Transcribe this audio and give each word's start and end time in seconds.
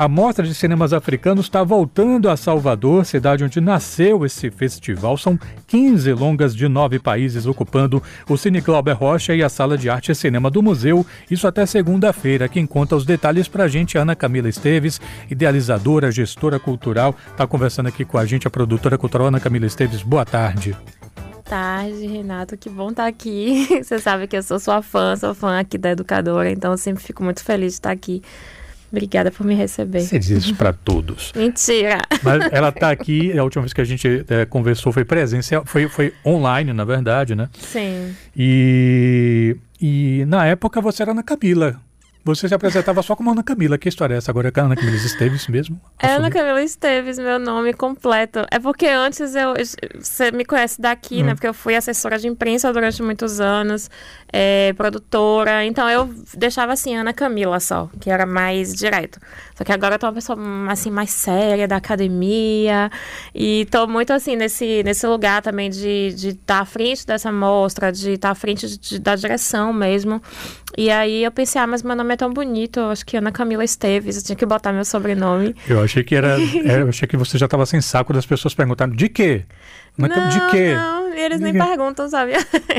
A 0.00 0.06
Mostra 0.06 0.46
de 0.46 0.54
Cinemas 0.54 0.92
Africanos 0.92 1.46
está 1.46 1.64
voltando 1.64 2.30
a 2.30 2.36
Salvador, 2.36 3.04
cidade 3.04 3.42
onde 3.42 3.60
nasceu 3.60 4.24
esse 4.24 4.48
festival. 4.48 5.16
São 5.18 5.36
15 5.66 6.12
longas 6.12 6.54
de 6.54 6.68
nove 6.68 7.00
países 7.00 7.46
ocupando 7.46 8.00
o 8.28 8.36
Cine 8.36 8.60
Glauber 8.60 8.92
Rocha 8.92 9.34
e 9.34 9.42
a 9.42 9.48
Sala 9.48 9.76
de 9.76 9.90
Arte 9.90 10.12
e 10.12 10.14
Cinema 10.14 10.52
do 10.52 10.62
Museu. 10.62 11.04
Isso 11.28 11.48
até 11.48 11.66
segunda-feira. 11.66 12.48
Quem 12.48 12.64
conta 12.64 12.94
os 12.94 13.04
detalhes 13.04 13.48
para 13.48 13.64
a 13.64 13.68
gente 13.68 13.98
é 13.98 14.00
Ana 14.00 14.14
Camila 14.14 14.48
Esteves, 14.48 15.00
idealizadora, 15.28 16.12
gestora 16.12 16.60
cultural. 16.60 17.12
Está 17.32 17.44
conversando 17.44 17.88
aqui 17.88 18.04
com 18.04 18.18
a 18.18 18.24
gente 18.24 18.46
a 18.46 18.50
produtora 18.50 18.96
cultural 18.96 19.26
Ana 19.26 19.40
Camila 19.40 19.66
Esteves. 19.66 20.04
Boa 20.04 20.24
tarde 20.24 20.76
tarde, 21.48 22.06
Renato. 22.06 22.58
Que 22.58 22.68
bom 22.68 22.90
estar 22.90 23.06
aqui. 23.06 23.66
Você 23.82 23.98
sabe 23.98 24.26
que 24.26 24.36
eu 24.36 24.42
sou 24.42 24.60
sua 24.60 24.82
fã, 24.82 25.16
sou 25.16 25.34
fã 25.34 25.58
aqui 25.58 25.78
da 25.78 25.92
educadora, 25.92 26.50
então 26.50 26.72
eu 26.72 26.76
sempre 26.76 27.02
fico 27.02 27.24
muito 27.24 27.42
feliz 27.42 27.72
de 27.72 27.78
estar 27.78 27.90
aqui 27.90 28.22
Obrigada 28.90 29.30
por 29.30 29.46
me 29.46 29.54
receber. 29.54 30.00
Você 30.00 30.18
diz 30.18 30.30
isso 30.30 30.54
para 30.54 30.72
todos. 30.72 31.32
Mentira. 31.36 32.02
Mas 32.22 32.52
ela 32.52 32.70
está 32.70 32.90
aqui, 32.90 33.36
a 33.38 33.44
última 33.44 33.62
vez 33.62 33.72
que 33.72 33.80
a 33.80 33.84
gente 33.84 34.24
é, 34.28 34.44
conversou 34.46 34.92
foi 34.92 35.04
presencial, 35.04 35.64
foi, 35.66 35.88
foi 35.88 36.12
online, 36.24 36.72
na 36.72 36.84
verdade, 36.84 37.34
né? 37.34 37.48
Sim. 37.58 38.14
E, 38.36 39.56
e 39.80 40.24
na 40.26 40.46
época 40.46 40.80
você 40.80 41.02
era 41.02 41.12
na 41.12 41.22
Camila, 41.22 41.78
você 42.34 42.48
se 42.48 42.54
apresentava 42.54 43.02
só 43.02 43.16
como 43.16 43.30
Ana 43.30 43.42
Camila. 43.42 43.78
Que 43.78 43.88
história 43.88 44.14
é 44.14 44.18
essa? 44.18 44.30
Agora 44.30 44.52
é 44.54 44.60
Ana 44.60 44.76
Camila 44.76 44.96
Esteves 44.96 45.46
mesmo? 45.48 45.80
É 45.98 46.08
Ana 46.08 46.30
Camila 46.30 46.62
Esteves, 46.62 47.18
meu 47.18 47.38
nome 47.38 47.72
completo. 47.72 48.40
É 48.50 48.58
porque 48.58 48.86
antes 48.86 49.34
eu. 49.34 49.54
Você 49.98 50.30
me 50.30 50.44
conhece 50.44 50.80
daqui, 50.80 51.16
né? 51.16 51.22
hum. 51.22 51.26
né? 51.26 51.34
Porque 51.34 51.46
eu 51.46 51.54
fui 51.54 51.74
assessora 51.74 52.18
de 52.18 52.28
imprensa 52.28 52.72
durante 52.72 53.02
muitos 53.02 53.40
anos, 53.40 53.90
é, 54.32 54.72
produtora. 54.74 55.64
Então 55.64 55.88
eu 55.88 56.08
deixava 56.34 56.72
assim, 56.72 56.96
Ana 56.96 57.12
Camila 57.12 57.60
só, 57.60 57.88
que 58.00 58.10
era 58.10 58.26
mais 58.26 58.74
direto. 58.74 59.18
Só 59.56 59.64
que 59.64 59.72
agora 59.72 59.96
eu 59.96 59.98
tô 59.98 60.06
uma 60.06 60.12
pessoa 60.12 60.38
assim, 60.70 60.90
mais 60.90 61.10
séria 61.10 61.66
da 61.66 61.76
academia. 61.76 62.90
E 63.34 63.66
tô 63.70 63.86
muito 63.86 64.12
assim 64.12 64.36
nesse, 64.36 64.82
nesse 64.84 65.06
lugar 65.06 65.42
também 65.42 65.68
de 65.68 65.88
estar 66.08 66.28
de 66.28 66.34
tá 66.34 66.58
à 66.60 66.64
frente 66.64 67.06
dessa 67.06 67.32
mostra, 67.32 67.90
de 67.90 68.12
estar 68.12 68.28
tá 68.28 68.32
à 68.32 68.34
frente 68.34 68.78
de, 68.78 68.98
da 68.98 69.16
direção 69.16 69.72
mesmo. 69.72 70.22
E 70.76 70.90
aí 70.90 71.24
eu 71.24 71.32
pensei, 71.32 71.60
ah, 71.60 71.66
mas 71.66 71.82
meu 71.82 71.96
nome 71.96 72.14
é 72.14 72.16
tão 72.18 72.32
bonito, 72.32 72.80
eu 72.80 72.90
acho 72.90 73.06
que 73.06 73.16
Ana 73.16 73.30
Camila 73.30 73.64
Esteves, 73.64 74.16
eu 74.16 74.22
tinha 74.24 74.36
que 74.36 74.44
botar 74.44 74.72
meu 74.72 74.84
sobrenome. 74.84 75.54
Eu 75.68 75.82
achei 75.82 76.02
que 76.02 76.14
era. 76.14 76.36
é, 76.66 76.82
eu 76.82 76.88
achei 76.88 77.06
que 77.06 77.16
você 77.16 77.38
já 77.38 77.46
estava 77.46 77.64
sem 77.64 77.80
saco 77.80 78.12
das 78.12 78.26
pessoas 78.26 78.54
perguntando 78.54 78.96
de 78.96 79.08
quê? 79.08 79.44
Não, 79.96 80.08
de 80.08 80.50
quê? 80.50 80.74
Não, 80.74 81.14
eles 81.14 81.40
nem 81.40 81.52
perguntam, 81.52 82.08
sabe? 82.08 82.32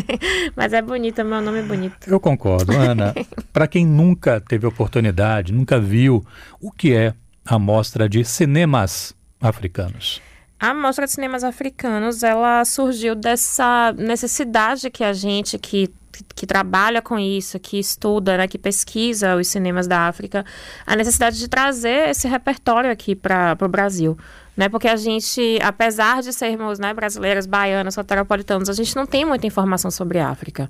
mas 0.55 0.73
é 0.73 0.81
bonito, 0.81 1.23
meu 1.23 1.41
nome 1.41 1.59
é 1.59 1.63
bonito. 1.63 1.97
Eu 2.07 2.19
concordo, 2.19 2.73
Ana. 2.73 3.13
Para 3.51 3.67
quem 3.67 3.85
nunca 3.85 4.39
teve 4.41 4.67
oportunidade, 4.67 5.53
nunca 5.53 5.79
viu, 5.79 6.23
o 6.61 6.71
que 6.71 6.93
é 6.93 7.13
a 7.45 7.57
mostra 7.57 8.07
de 8.07 8.23
cinemas 8.23 9.15
africanos? 9.41 10.21
A 10.61 10.73
Mostra 10.73 11.05
de 11.05 11.11
Cinemas 11.13 11.45
Africanos, 11.45 12.21
ela 12.21 12.65
surgiu 12.65 13.15
dessa 13.15 13.93
necessidade 13.93 14.89
que 14.89 15.05
a 15.05 15.13
gente 15.13 15.57
que 15.57 15.89
que, 16.35 16.45
trabalha 16.45 17.01
com 17.01 17.17
isso, 17.17 17.59
que 17.59 17.79
estuda, 17.79 18.37
né, 18.37 18.47
que 18.47 18.57
pesquisa 18.57 19.35
os 19.35 19.47
cinemas 19.47 19.87
da 19.87 20.07
África, 20.07 20.45
a 20.85 20.95
necessidade 20.95 21.37
de 21.37 21.47
trazer 21.47 22.09
esse 22.09 22.27
repertório 22.27 22.91
aqui 22.91 23.15
para 23.15 23.57
o 23.61 23.67
Brasil. 23.67 24.17
Né, 24.57 24.67
porque 24.67 24.89
a 24.89 24.97
gente, 24.97 25.57
apesar 25.63 26.21
de 26.21 26.33
sermos 26.33 26.79
né, 26.79 26.93
brasileiros, 26.93 27.45
baianos, 27.45 27.93
soteropolitanos, 27.93 28.67
a 28.67 28.73
gente 28.73 28.93
não 28.93 29.05
tem 29.05 29.23
muita 29.23 29.47
informação 29.47 29.89
sobre 29.89 30.19
a 30.19 30.27
África. 30.27 30.67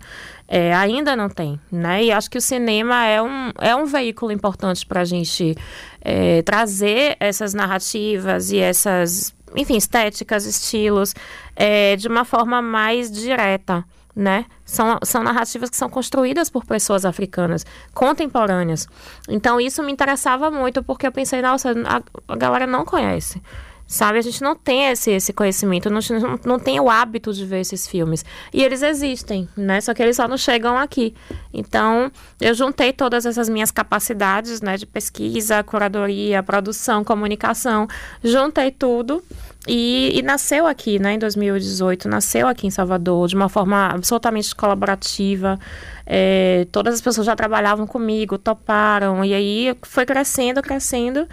É, 0.47 0.71
ainda 0.75 1.15
não 1.15 1.27
tem. 1.27 1.59
Né? 1.71 2.03
E 2.03 2.11
acho 2.11 2.29
que 2.29 2.37
o 2.37 2.41
cinema 2.41 3.07
é 3.07 3.19
um, 3.19 3.51
é 3.57 3.75
um 3.75 3.85
veículo 3.85 4.31
importante 4.31 4.85
para 4.85 5.01
a 5.01 5.05
gente 5.05 5.55
é, 6.01 6.43
trazer 6.43 7.17
essas 7.19 7.55
narrativas 7.55 8.51
e 8.51 8.59
essas, 8.59 9.33
enfim, 9.55 9.77
estéticas, 9.77 10.45
estilos, 10.45 11.15
é, 11.55 11.95
de 11.95 12.07
uma 12.07 12.23
forma 12.23 12.61
mais 12.61 13.11
direta 13.11 13.83
né? 14.19 14.45
São, 14.65 14.99
são 15.01 15.23
narrativas 15.23 15.69
que 15.69 15.77
são 15.77 15.89
construídas 15.89 16.49
por 16.49 16.65
pessoas 16.65 17.05
africanas, 17.05 17.65
contemporâneas. 17.93 18.85
Então, 19.29 19.61
isso 19.61 19.81
me 19.81 19.93
interessava 19.93 20.51
muito, 20.51 20.83
porque 20.83 21.07
eu 21.07 21.11
pensei, 21.11 21.41
nossa, 21.41 21.71
a, 21.71 22.01
a 22.27 22.35
galera 22.35 22.67
não 22.67 22.83
conhece. 22.83 23.41
Sabe, 23.87 24.19
a 24.19 24.21
gente 24.21 24.43
não 24.43 24.55
tem 24.55 24.85
esse, 24.91 25.09
esse 25.09 25.33
conhecimento, 25.33 25.89
não, 25.89 25.99
não, 26.45 26.59
tem 26.59 26.79
o 26.79 26.91
hábito 26.91 27.33
de 27.33 27.43
ver 27.43 27.61
esses 27.61 27.87
filmes. 27.87 28.23
E 28.53 28.63
eles 28.63 28.83
existem, 28.83 29.49
né? 29.57 29.81
Só 29.81 29.95
que 29.95 30.03
eles 30.03 30.15
só 30.15 30.27
não 30.27 30.37
chegam 30.37 30.77
aqui. 30.77 31.15
Então, 31.51 32.11
eu 32.39 32.53
juntei 32.53 32.93
todas 32.93 33.25
essas 33.25 33.49
minhas 33.49 33.71
capacidades, 33.71 34.61
né? 34.61 34.77
De 34.77 34.85
pesquisa, 34.85 35.63
curadoria, 35.63 36.43
produção, 36.43 37.03
comunicação. 37.03 37.87
Juntei 38.23 38.69
tudo 38.69 39.23
e, 39.71 40.17
e, 40.17 40.21
nasceu 40.23 40.65
aqui, 40.65 40.97
né, 40.97 41.13
em 41.13 41.19
2018, 41.19 42.09
nasceu 42.09 42.47
aqui 42.47 42.65
em 42.65 42.71
Salvador, 42.71 43.27
de 43.27 43.35
uma 43.35 43.47
forma 43.47 43.85
absolutamente 43.85 44.55
colaborativa. 44.55 45.59
É, 46.07 46.65
todas 46.71 46.95
as 46.95 47.01
pessoas 47.01 47.27
já 47.27 47.35
trabalhavam 47.35 47.85
comigo, 47.85 48.39
toparam, 48.39 49.23
e 49.23 49.31
aí 49.31 49.77
foi 49.83 50.07
crescendo, 50.07 50.59
crescendo. 50.63 51.27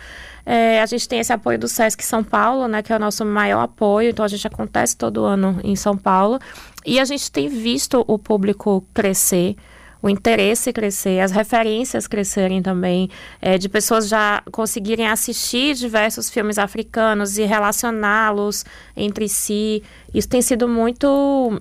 É, 0.44 0.82
a 0.82 0.86
gente 0.86 1.08
tem 1.08 1.18
esse 1.18 1.32
apoio 1.32 1.58
do 1.58 1.66
Sesc 1.66 2.04
São 2.04 2.22
Paulo, 2.22 2.68
né, 2.68 2.82
que 2.82 2.92
é 2.92 2.96
o 2.96 2.98
nosso 2.98 3.24
maior 3.24 3.62
apoio, 3.62 4.10
então 4.10 4.22
a 4.22 4.28
gente 4.28 4.46
acontece 4.46 4.94
todo 4.94 5.24
ano 5.24 5.58
em 5.64 5.74
São 5.74 5.96
Paulo. 5.96 6.38
E 6.84 7.00
a 7.00 7.06
gente 7.06 7.32
tem 7.32 7.48
visto 7.48 8.04
o 8.06 8.18
público 8.18 8.84
crescer 8.92 9.56
o 10.02 10.08
interesse 10.08 10.72
crescer, 10.72 11.20
as 11.20 11.32
referências 11.32 12.06
crescerem 12.06 12.62
também, 12.62 13.10
é, 13.40 13.58
de 13.58 13.68
pessoas 13.68 14.08
já 14.08 14.42
conseguirem 14.52 15.08
assistir 15.08 15.74
diversos 15.74 16.30
filmes 16.30 16.58
africanos 16.58 17.38
e 17.38 17.44
relacioná-los 17.44 18.64
entre 18.96 19.28
si. 19.28 19.82
Isso 20.14 20.28
tem 20.28 20.42
sido 20.42 20.68
muito 20.68 21.58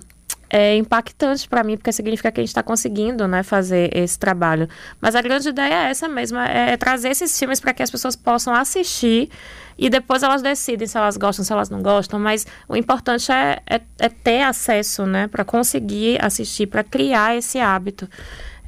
é 0.48 0.76
impactante 0.76 1.48
para 1.48 1.62
mim, 1.64 1.76
porque 1.76 1.92
significa 1.92 2.30
que 2.30 2.40
a 2.40 2.42
gente 2.42 2.50
está 2.50 2.62
conseguindo 2.62 3.26
né, 3.26 3.42
fazer 3.42 3.90
esse 3.96 4.18
trabalho. 4.18 4.68
Mas 5.00 5.14
a 5.14 5.22
grande 5.22 5.48
ideia 5.48 5.86
é 5.86 5.90
essa 5.90 6.08
mesma, 6.08 6.46
é 6.46 6.76
trazer 6.76 7.10
esses 7.10 7.36
filmes 7.38 7.60
para 7.60 7.72
que 7.72 7.82
as 7.82 7.90
pessoas 7.90 8.14
possam 8.14 8.54
assistir 8.54 9.30
e 9.78 9.90
depois 9.90 10.22
elas 10.22 10.42
decidem 10.42 10.86
se 10.86 10.96
elas 10.96 11.16
gostam, 11.16 11.44
se 11.44 11.52
elas 11.52 11.68
não 11.68 11.82
gostam, 11.82 12.18
mas 12.18 12.46
o 12.68 12.76
importante 12.76 13.30
é, 13.30 13.60
é, 13.68 13.80
é 13.98 14.08
ter 14.08 14.42
acesso, 14.42 15.04
né, 15.04 15.28
para 15.28 15.44
conseguir 15.44 16.24
assistir, 16.24 16.66
para 16.66 16.82
criar 16.82 17.36
esse 17.36 17.58
hábito. 17.58 18.08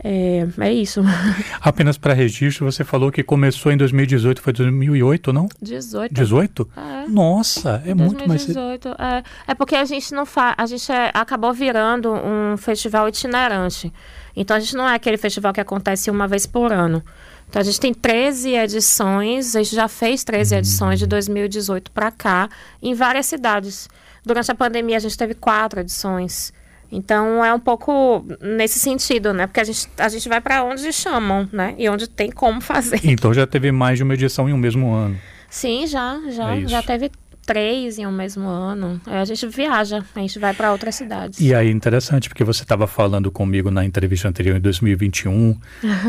É, 0.03 0.47
é 0.60 0.72
isso. 0.72 1.03
Apenas 1.60 1.98
para 1.98 2.14
registro, 2.14 2.70
você 2.70 2.84
falou 2.84 3.10
que 3.10 3.22
começou 3.22 3.72
em 3.72 3.76
2018, 3.76 4.41
foi 4.41 4.53
2008, 4.53 5.32
não? 5.32 5.48
18. 5.60 6.14
18? 6.14 6.70
É. 6.76 7.09
Nossa, 7.09 7.82
é 7.84 7.94
2018, 7.94 7.97
muito 7.98 8.28
mais. 8.28 8.47
2018, 8.47 8.88
é, 9.03 9.22
é 9.48 9.54
porque 9.54 9.75
a 9.75 9.84
gente 9.84 10.14
não 10.14 10.25
faz, 10.25 10.54
a 10.56 10.66
gente 10.66 10.91
é, 10.92 11.10
acabou 11.12 11.53
virando 11.53 12.12
um 12.12 12.56
festival 12.56 13.08
itinerante. 13.08 13.92
Então 14.37 14.56
a 14.56 14.60
gente 14.60 14.76
não 14.76 14.88
é 14.88 14.94
aquele 14.94 15.16
festival 15.16 15.53
que 15.53 15.60
acontece 15.60 16.10
uma 16.10 16.28
vez 16.28 16.47
por 16.47 16.72
ano. 16.72 17.03
Então 17.48 17.60
a 17.60 17.64
gente 17.64 17.81
tem 17.81 17.92
13 17.92 18.54
edições, 18.54 19.56
a 19.56 19.62
gente 19.62 19.75
já 19.75 19.88
fez 19.88 20.22
13 20.22 20.54
hum. 20.54 20.58
edições 20.58 20.98
de 20.98 21.06
2018 21.06 21.91
para 21.91 22.10
cá, 22.10 22.48
em 22.81 22.94
várias 22.94 23.26
cidades. 23.26 23.88
Durante 24.25 24.50
a 24.50 24.54
pandemia 24.54 24.97
a 24.97 25.00
gente 25.00 25.16
teve 25.16 25.34
quatro 25.34 25.81
edições. 25.81 26.53
Então 26.91 27.44
é 27.44 27.53
um 27.53 27.60
pouco 27.60 28.25
nesse 28.41 28.78
sentido, 28.78 29.32
né? 29.32 29.47
Porque 29.47 29.60
a 29.60 29.65
gente, 29.65 29.88
a 29.99 30.09
gente 30.09 30.28
vai 30.28 30.41
para 30.41 30.65
onde 30.65 30.93
chamam, 30.93 31.49
né? 31.53 31.75
E 31.78 31.88
onde 31.88 32.09
tem 32.09 32.31
como 32.31 32.60
fazer. 32.60 33.00
Então 33.04 33.32
já 33.34 33.47
teve 33.47 33.71
mais 33.71 33.99
de 33.99 34.04
uma 34.04 34.15
edição 34.15 34.49
em 34.49 34.53
um 34.53 34.56
mesmo 34.56 34.93
ano. 34.93 35.19
Sim, 35.50 35.87
já, 35.87 36.21
já, 36.28 36.56
é 36.56 36.66
já 36.66 36.82
teve 36.82 37.10
três 37.48 37.98
em 37.98 38.06
um 38.06 38.12
mesmo 38.12 38.47
ano. 38.47 39.00
Aí 39.06 39.16
a 39.16 39.25
gente 39.25 39.47
viaja, 39.47 40.04
a 40.14 40.20
gente 40.20 40.38
vai 40.38 40.53
para 40.53 40.70
outras 40.70 40.94
cidades. 40.94 41.41
E 41.41 41.54
aí 41.54 41.70
interessante, 41.70 42.28
porque 42.28 42.44
você 42.44 42.62
estava 42.62 42.86
falando 42.86 43.31
comigo 43.31 43.70
na 43.70 43.86
entrevista 43.86 44.28
anterior 44.28 44.59
em 44.59 44.60
2021 44.60 45.58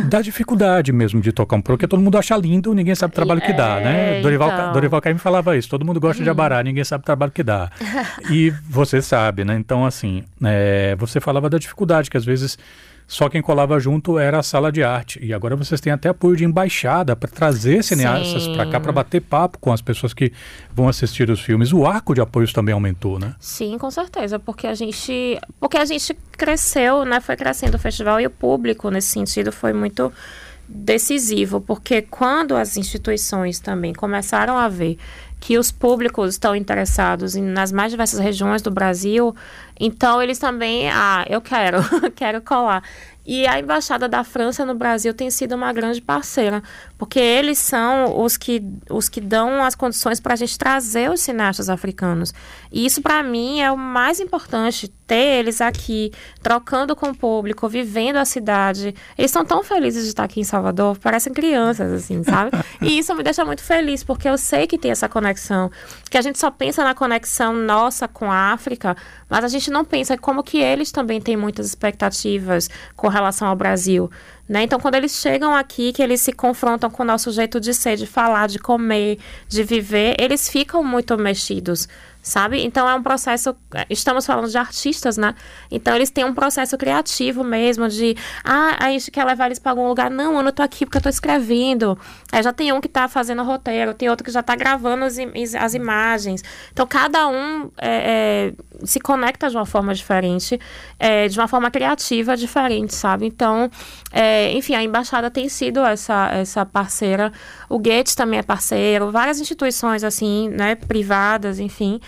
da 0.09 0.21
dificuldade 0.21 0.91
mesmo 0.91 1.21
de 1.21 1.31
tocar 1.31 1.55
um 1.55 1.61
porque 1.61 1.87
todo 1.87 2.01
mundo 2.01 2.17
acha 2.17 2.35
lindo, 2.35 2.73
ninguém 2.73 2.93
sabe 2.93 3.13
o 3.13 3.15
trabalho 3.15 3.39
que 3.39 3.53
dá, 3.53 3.79
né? 3.79 4.19
É, 4.19 4.21
Dorival, 4.21 4.51
então... 4.51 4.73
Dorival 4.73 4.99
Caymmi 4.99 5.19
falava 5.19 5.55
isso, 5.55 5.69
todo 5.69 5.85
mundo 5.85 5.97
gosta 5.97 6.21
de 6.21 6.29
abará, 6.29 6.61
ninguém 6.61 6.83
sabe 6.83 7.03
o 7.03 7.05
trabalho 7.05 7.31
que 7.31 7.41
dá. 7.41 7.71
e 8.29 8.49
você 8.67 9.01
sabe, 9.01 9.45
né? 9.45 9.55
Então, 9.55 9.85
assim, 9.85 10.25
é, 10.43 10.93
você 10.97 11.21
falava 11.21 11.49
da 11.49 11.57
dificuldade 11.57 12.09
que 12.09 12.17
às 12.17 12.25
vezes 12.25 12.57
só 13.09 13.27
quem 13.27 13.41
colava 13.41 13.79
junto 13.79 14.19
era 14.19 14.37
a 14.37 14.43
sala 14.43 14.71
de 14.71 14.83
arte. 14.83 15.19
E 15.19 15.33
agora 15.33 15.55
vocês 15.55 15.81
têm 15.81 15.91
até 15.91 16.09
apoio 16.09 16.37
de 16.37 16.45
embaixada 16.45 17.15
para 17.15 17.27
trazer 17.27 17.83
cineastas 17.83 18.47
para 18.49 18.67
cá, 18.67 18.79
para 18.79 18.91
bater 18.91 19.19
papo 19.19 19.57
com 19.57 19.73
as 19.73 19.81
pessoas 19.81 20.13
que 20.13 20.31
vão 20.71 20.87
assistir 20.87 21.27
os 21.27 21.41
filmes. 21.41 21.73
O 21.73 21.87
arco 21.87 22.13
de 22.13 22.21
apoios 22.21 22.53
também 22.53 22.71
aumentou, 22.71 23.17
né? 23.17 23.33
Sim, 23.39 23.79
com 23.79 23.89
certeza, 23.89 24.37
porque 24.37 24.67
a 24.67 24.75
gente, 24.75 25.39
porque 25.59 25.75
a 25.75 25.85
gente 25.85 26.15
cresceu, 26.37 27.03
né? 27.03 27.19
Foi 27.19 27.35
crescendo 27.35 27.77
o 27.77 27.79
festival 27.79 28.21
e 28.21 28.27
o 28.27 28.29
público 28.29 28.91
nesse 28.91 29.07
sentido 29.07 29.51
foi 29.51 29.73
muito 29.73 30.13
decisivo, 30.67 31.59
porque 31.59 32.03
quando 32.03 32.55
as 32.55 32.77
instituições 32.77 33.59
também 33.59 33.91
começaram 33.91 34.55
a 34.55 34.69
ver 34.69 34.99
que 35.39 35.57
os 35.57 35.71
públicos 35.71 36.31
estão 36.31 36.55
interessados 36.55 37.35
em, 37.35 37.41
nas 37.41 37.71
mais 37.71 37.91
diversas 37.91 38.19
regiões 38.19 38.61
do 38.61 38.69
Brasil, 38.69 39.35
então 39.79 40.21
eles 40.21 40.37
também, 40.37 40.89
ah, 40.89 41.25
eu 41.29 41.41
quero, 41.41 41.77
quero 42.15 42.41
colar. 42.41 42.83
E 43.31 43.45
a 43.45 43.59
Embaixada 43.59 44.09
da 44.09 44.23
França 44.23 44.65
no 44.65 44.73
Brasil 44.73 45.13
tem 45.13 45.29
sido 45.29 45.53
uma 45.53 45.71
grande 45.71 46.01
parceira, 46.01 46.63
porque 46.97 47.19
eles 47.19 47.59
são 47.59 48.19
os 48.19 48.35
que, 48.35 48.59
os 48.89 49.07
que 49.07 49.21
dão 49.21 49.63
as 49.63 49.75
condições 49.75 50.19
para 50.19 50.33
a 50.33 50.35
gente 50.35 50.57
trazer 50.57 51.11
os 51.11 51.21
cineastas 51.21 51.69
africanos. 51.69 52.33
E 52.71 52.83
isso, 52.87 53.03
para 53.03 53.21
mim, 53.21 53.61
é 53.61 53.71
o 53.71 53.77
mais 53.77 54.19
importante, 54.19 54.91
ter 55.05 55.39
eles 55.39 55.61
aqui, 55.61 56.11
trocando 56.41 56.95
com 56.95 57.09
o 57.09 57.15
público, 57.15 57.69
vivendo 57.69 58.17
a 58.17 58.25
cidade. 58.25 58.95
Eles 59.17 59.31
são 59.31 59.43
tão 59.45 59.63
felizes 59.63 60.03
de 60.03 60.09
estar 60.09 60.23
aqui 60.23 60.39
em 60.39 60.43
Salvador, 60.43 60.97
parecem 60.97 61.31
crianças, 61.31 61.91
assim, 61.91 62.23
sabe? 62.23 62.51
e 62.81 62.97
isso 62.97 63.13
me 63.15 63.23
deixa 63.23 63.45
muito 63.45 63.63
feliz, 63.63 64.03
porque 64.03 64.27
eu 64.27 64.37
sei 64.37 64.65
que 64.65 64.77
tem 64.77 64.89
essa 64.89 65.09
conexão, 65.09 65.71
que 66.09 66.17
a 66.17 66.21
gente 66.21 66.39
só 66.39 66.49
pensa 66.49 66.83
na 66.83 66.95
conexão 66.95 67.53
nossa 67.53 68.07
com 68.07 68.31
a 68.31 68.53
África, 68.53 68.95
mas 69.27 69.43
a 69.43 69.47
gente 69.47 69.69
não 69.69 69.83
pensa 69.85 70.17
como 70.17 70.43
que 70.43 70.59
eles 70.59 70.91
também 70.91 71.19
têm 71.21 71.37
muitas 71.37 71.65
expectativas 71.65 72.69
com 72.95 73.07
relação 73.19 73.47
ao 73.47 73.55
Brasil. 73.55 74.09
Né? 74.47 74.63
Então, 74.63 74.79
quando 74.79 74.95
eles 74.95 75.11
chegam 75.11 75.55
aqui, 75.55 75.93
que 75.93 76.01
eles 76.01 76.21
se 76.21 76.31
confrontam 76.31 76.89
com 76.89 77.03
o 77.03 77.05
nosso 77.05 77.31
jeito 77.31 77.59
de 77.59 77.73
ser, 77.73 77.95
de 77.95 78.07
falar, 78.07 78.47
de 78.47 78.57
comer, 78.57 79.19
de 79.47 79.63
viver, 79.63 80.15
eles 80.19 80.49
ficam 80.49 80.83
muito 80.83 81.15
mexidos 81.17 81.87
sabe? 82.21 82.63
Então 82.63 82.87
é 82.87 82.93
um 82.93 83.01
processo, 83.01 83.55
estamos 83.89 84.25
falando 84.25 84.49
de 84.49 84.57
artistas, 84.57 85.17
né? 85.17 85.33
Então 85.71 85.95
eles 85.95 86.09
têm 86.09 86.25
um 86.25 86.33
processo 86.33 86.77
criativo 86.77 87.43
mesmo 87.43 87.87
de, 87.87 88.15
ah, 88.43 88.75
a 88.79 88.91
gente 88.91 89.09
quer 89.09 89.25
levar 89.25 89.47
eles 89.47 89.59
para 89.59 89.71
algum 89.71 89.87
lugar. 89.87 90.11
Não, 90.11 90.35
eu 90.35 90.43
não 90.43 90.51
tô 90.51 90.61
aqui 90.61 90.85
porque 90.85 90.97
eu 90.97 91.01
tô 91.01 91.09
escrevendo. 91.09 91.97
Aí 92.31 92.43
já 92.43 92.53
tem 92.53 92.71
um 92.71 92.81
que 92.81 92.87
tá 92.87 93.07
fazendo 93.07 93.43
roteiro, 93.43 93.93
tem 93.93 94.09
outro 94.09 94.23
que 94.23 94.31
já 94.31 94.43
tá 94.43 94.55
gravando 94.55 95.05
as, 95.05 95.17
as 95.57 95.73
imagens. 95.73 96.43
Então 96.71 96.85
cada 96.85 97.27
um 97.27 97.71
é, 97.77 98.51
é, 98.51 98.53
se 98.85 98.99
conecta 98.99 99.49
de 99.49 99.55
uma 99.55 99.65
forma 99.65 99.93
diferente, 99.93 100.59
é, 100.99 101.27
de 101.27 101.39
uma 101.39 101.47
forma 101.47 101.71
criativa 101.71 102.35
diferente, 102.35 102.93
sabe? 102.93 103.25
Então, 103.25 103.69
é, 104.11 104.51
enfim, 104.53 104.75
a 104.75 104.83
embaixada 104.83 105.31
tem 105.31 105.47
sido 105.49 105.79
essa, 105.85 106.29
essa 106.33 106.65
parceira. 106.65 107.31
O 107.67 107.79
Gates 107.79 108.15
também 108.15 108.39
é 108.39 108.43
parceiro, 108.43 109.11
várias 109.11 109.39
instituições 109.39 110.03
assim, 110.03 110.49
né, 110.49 110.75
privadas, 110.75 111.59
enfim. 111.59 111.99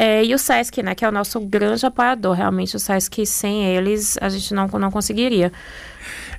É, 0.00 0.24
e 0.24 0.32
o 0.32 0.38
SESC, 0.38 0.80
né, 0.80 0.94
que 0.94 1.04
é 1.04 1.08
o 1.08 1.10
nosso 1.10 1.40
grande 1.40 1.84
apoiador. 1.84 2.36
Realmente, 2.36 2.76
o 2.76 2.78
SESC, 2.78 3.26
sem 3.26 3.66
eles, 3.66 4.16
a 4.20 4.28
gente 4.28 4.54
não, 4.54 4.68
não 4.68 4.92
conseguiria. 4.92 5.50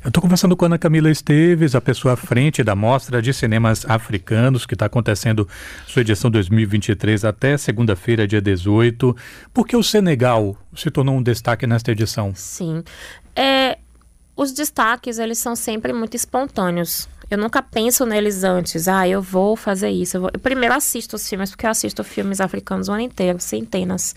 Eu 0.02 0.08
estou 0.08 0.22
conversando 0.22 0.56
com 0.56 0.64
a 0.64 0.68
Ana 0.68 0.78
Camila 0.78 1.12
Esteves, 1.12 1.76
a 1.76 1.82
pessoa 1.82 2.14
à 2.14 2.16
frente 2.16 2.64
da 2.64 2.74
Mostra 2.74 3.22
de 3.22 3.34
Cinemas 3.34 3.86
Africanos, 3.86 4.66
que 4.66 4.76
está 4.76 4.86
acontecendo 4.86 5.46
sua 5.86 6.04
edição 6.04 6.32
2023 6.32 7.26
até 7.26 7.58
segunda-feira, 7.58 8.26
dia 8.26 8.42
18. 8.42 9.14
Por 9.54 9.68
que 9.68 9.76
o 9.76 9.84
Senegal 9.84 10.56
se 10.74 10.90
tornou 10.90 11.18
um 11.18 11.22
destaque 11.22 11.68
nesta 11.68 11.92
edição? 11.92 12.32
Sim. 12.34 12.82
É, 13.36 13.78
os 14.38 14.54
destaques, 14.54 15.20
eles 15.20 15.38
são 15.38 15.54
sempre 15.54 15.92
muito 15.92 16.16
espontâneos. 16.16 17.10
Eu 17.30 17.38
nunca 17.38 17.62
penso 17.62 18.06
neles 18.06 18.44
antes. 18.44 18.88
Ah, 18.88 19.08
eu 19.08 19.22
vou 19.22 19.56
fazer 19.56 19.90
isso. 19.90 20.18
Eu, 20.18 20.22
vou... 20.22 20.32
eu 20.34 20.40
primeiro 20.40 20.74
assisto 20.74 21.16
os 21.16 21.28
filmes, 21.28 21.52
porque 21.52 21.66
eu 21.66 21.70
assisto 21.70 22.04
filmes 22.04 22.42
africanos 22.42 22.88
o 22.88 22.92
ano 22.92 23.02
inteiro, 23.02 23.40
centenas. 23.40 24.16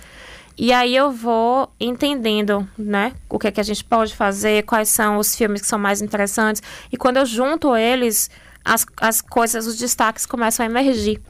E 0.57 0.73
aí 0.73 0.95
eu 0.95 1.11
vou 1.11 1.71
entendendo, 1.81 2.69
né, 2.77 3.13
o 3.29 3.39
que 3.39 3.49
é 3.49 3.51
que 3.51 3.61
a 3.61 3.65
gente 3.65 3.83
pode 3.83 4.15
fazer, 4.15 4.65
quais 4.65 4.89
são 4.91 5.17
os 5.17 5.35
filmes 5.35 5.63
que 5.63 5.67
são 5.67 5.79
mais 5.79 6.03
interessantes. 6.03 6.63
E 6.91 6.97
quando 6.97 7.17
eu 7.17 7.27
junto 7.27 7.75
eles, 7.75 8.31
as, 8.65 8.87
as 8.99 9.21
coisas, 9.21 9.67
os 9.67 9.77
destaques 9.77 10.27
começam 10.27 10.65
a 10.65 10.69
emergir. 10.69 11.21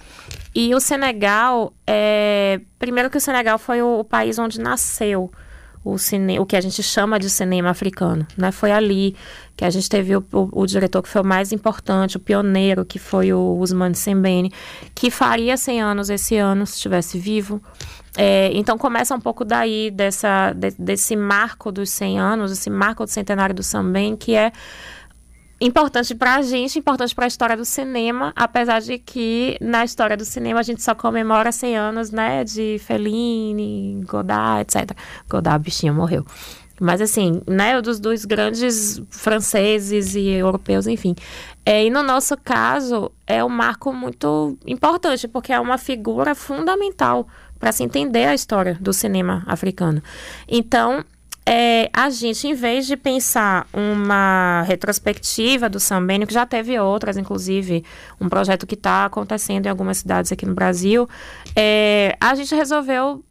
E 0.55 0.75
o 0.75 0.81
Senegal, 0.81 1.73
é... 1.87 2.61
primeiro 2.79 3.09
que 3.11 3.17
o 3.17 3.21
Senegal 3.21 3.59
foi 3.59 3.81
o, 3.81 4.01
o 4.01 4.05
país 4.05 4.39
onde 4.39 4.61
nasceu 4.61 5.31
o, 5.85 5.99
cine, 5.99 6.39
o 6.39 6.47
que 6.47 6.57
a 6.57 6.61
gente 6.61 6.83
chama 6.83 7.19
de 7.19 7.29
cinema 7.29 7.71
africano. 7.71 8.27
Né? 8.37 8.53
Foi 8.53 8.71
ali 8.71 9.17
que 9.57 9.65
a 9.65 9.71
gente 9.71 9.89
teve 9.89 10.17
o, 10.17 10.25
o, 10.33 10.63
o 10.63 10.67
diretor 10.67 11.03
que 11.03 11.09
foi 11.09 11.23
o 11.23 11.25
mais 11.25 11.53
importante, 11.53 12.17
o 12.17 12.21
pioneiro, 12.21 12.85
que 12.85 12.99
foi 12.99 13.33
o 13.33 13.59
Usman 13.59 13.95
Sembene, 13.95 14.53
que 14.95 15.11
faria 15.11 15.57
100 15.57 15.83
anos 15.83 16.11
esse 16.11 16.37
ano, 16.37 16.67
se 16.67 16.75
estivesse 16.75 17.19
vivo. 17.19 17.61
É, 18.17 18.51
então 18.53 18.77
começa 18.77 19.15
um 19.15 19.21
pouco 19.21 19.45
daí, 19.45 19.91
dessa, 19.91 20.53
de, 20.53 20.71
desse 20.79 21.17
marco 21.17 21.73
dos 21.73 21.91
100 21.91 22.19
anos, 22.19 22.53
esse 22.53 22.69
marco 22.69 23.05
do 23.05 23.11
centenário 23.11 23.55
do 23.55 23.63
Sambem, 23.63 24.17
que 24.17 24.35
é 24.35 24.53
importante 25.67 26.15
para 26.15 26.37
a 26.37 26.43
gente, 26.43 26.79
importante 26.79 27.15
para 27.15 27.25
a 27.25 27.29
história 27.29 27.57
do 27.57 27.65
cinema, 27.65 28.33
apesar 28.35 28.81
de 28.81 28.99
que 28.99 29.57
na 29.61 29.85
história 29.85 30.17
do 30.17 30.25
cinema 30.25 30.61
a 30.61 30.63
gente 30.63 30.83
só 30.83 30.95
comemora 30.95 31.53
100 31.53 31.77
anos, 31.77 32.11
né, 32.11 32.45
de 32.45 32.79
Fellini, 32.81 34.01
Godard, 34.05 34.63
etc. 34.63 34.97
Godard, 35.29 35.63
bichinho, 35.63 35.95
morreu. 35.95 36.27
Mas 36.81 37.01
assim, 37.01 37.41
né, 37.47 37.81
dos 37.81 38.01
dois 38.01 38.25
grandes 38.25 39.01
franceses 39.09 40.17
e 40.17 40.29
europeus, 40.31 40.87
enfim. 40.87 41.15
É, 41.65 41.85
e 41.85 41.91
no 41.91 42.03
nosso 42.03 42.37
caso, 42.37 43.13
é 43.25 43.45
um 43.45 43.49
marco 43.49 43.93
muito 43.93 44.59
importante, 44.67 45.29
porque 45.29 45.53
é 45.53 45.61
uma 45.61 45.79
figura 45.79 46.35
fundamental 46.35 47.29
para 47.61 47.71
se 47.71 47.85
entender 47.85 48.25
a 48.25 48.35
história 48.35 48.77
do 48.81 48.93
cinema 48.93 49.45
africano. 49.47 50.03
Então, 50.49 51.05
é, 51.45 51.91
a 51.93 52.09
gente, 52.09 52.47
em 52.47 52.55
vez 52.55 52.87
de 52.87 52.97
pensar 52.97 53.67
uma 53.73 54.63
retrospectiva 54.63 55.69
do 55.69 55.81
Sambênio, 55.81 56.27
que 56.27 56.35
já 56.35 56.47
teve 56.47 56.79
outras, 56.79 57.17
inclusive 57.17 57.85
um 58.21 58.29
projeto 58.29 58.67
que 58.67 58.75
está 58.75 59.07
acontecendo 59.07 59.67
em 59.67 59.69
algumas 59.69 59.99
cidades 59.99 60.31
aqui 60.31 60.47
no 60.47 60.55
Brasil, 60.55 61.09
é, 61.57 62.17
a 62.21 62.35
gente 62.35 62.55
resolveu 62.55 63.25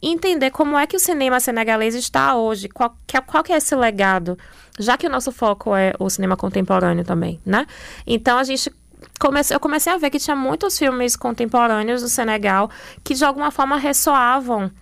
entender 0.00 0.50
como 0.50 0.76
é 0.76 0.86
que 0.86 0.96
o 0.96 1.00
cinema 1.00 1.38
senegalês 1.38 1.94
está 1.94 2.34
hoje, 2.34 2.68
qual 2.68 2.96
que, 3.06 3.16
é, 3.16 3.20
qual 3.20 3.44
que 3.44 3.52
é 3.52 3.56
esse 3.56 3.76
legado, 3.76 4.36
já 4.78 4.96
que 4.96 5.06
o 5.06 5.10
nosso 5.10 5.30
foco 5.30 5.76
é 5.76 5.92
o 5.98 6.10
cinema 6.10 6.36
contemporâneo 6.36 7.04
também, 7.04 7.38
né? 7.46 7.66
Então 8.06 8.38
a 8.38 8.44
gente 8.44 8.72
comecei, 9.20 9.54
eu 9.54 9.60
comecei 9.60 9.92
a 9.92 9.98
ver 9.98 10.10
que 10.10 10.18
tinha 10.18 10.34
muitos 10.34 10.76
filmes 10.76 11.14
contemporâneos 11.14 12.02
do 12.02 12.08
Senegal 12.08 12.70
que 13.04 13.14
de 13.14 13.24
alguma 13.24 13.50
forma 13.50 13.76
ressoavam 13.76 14.72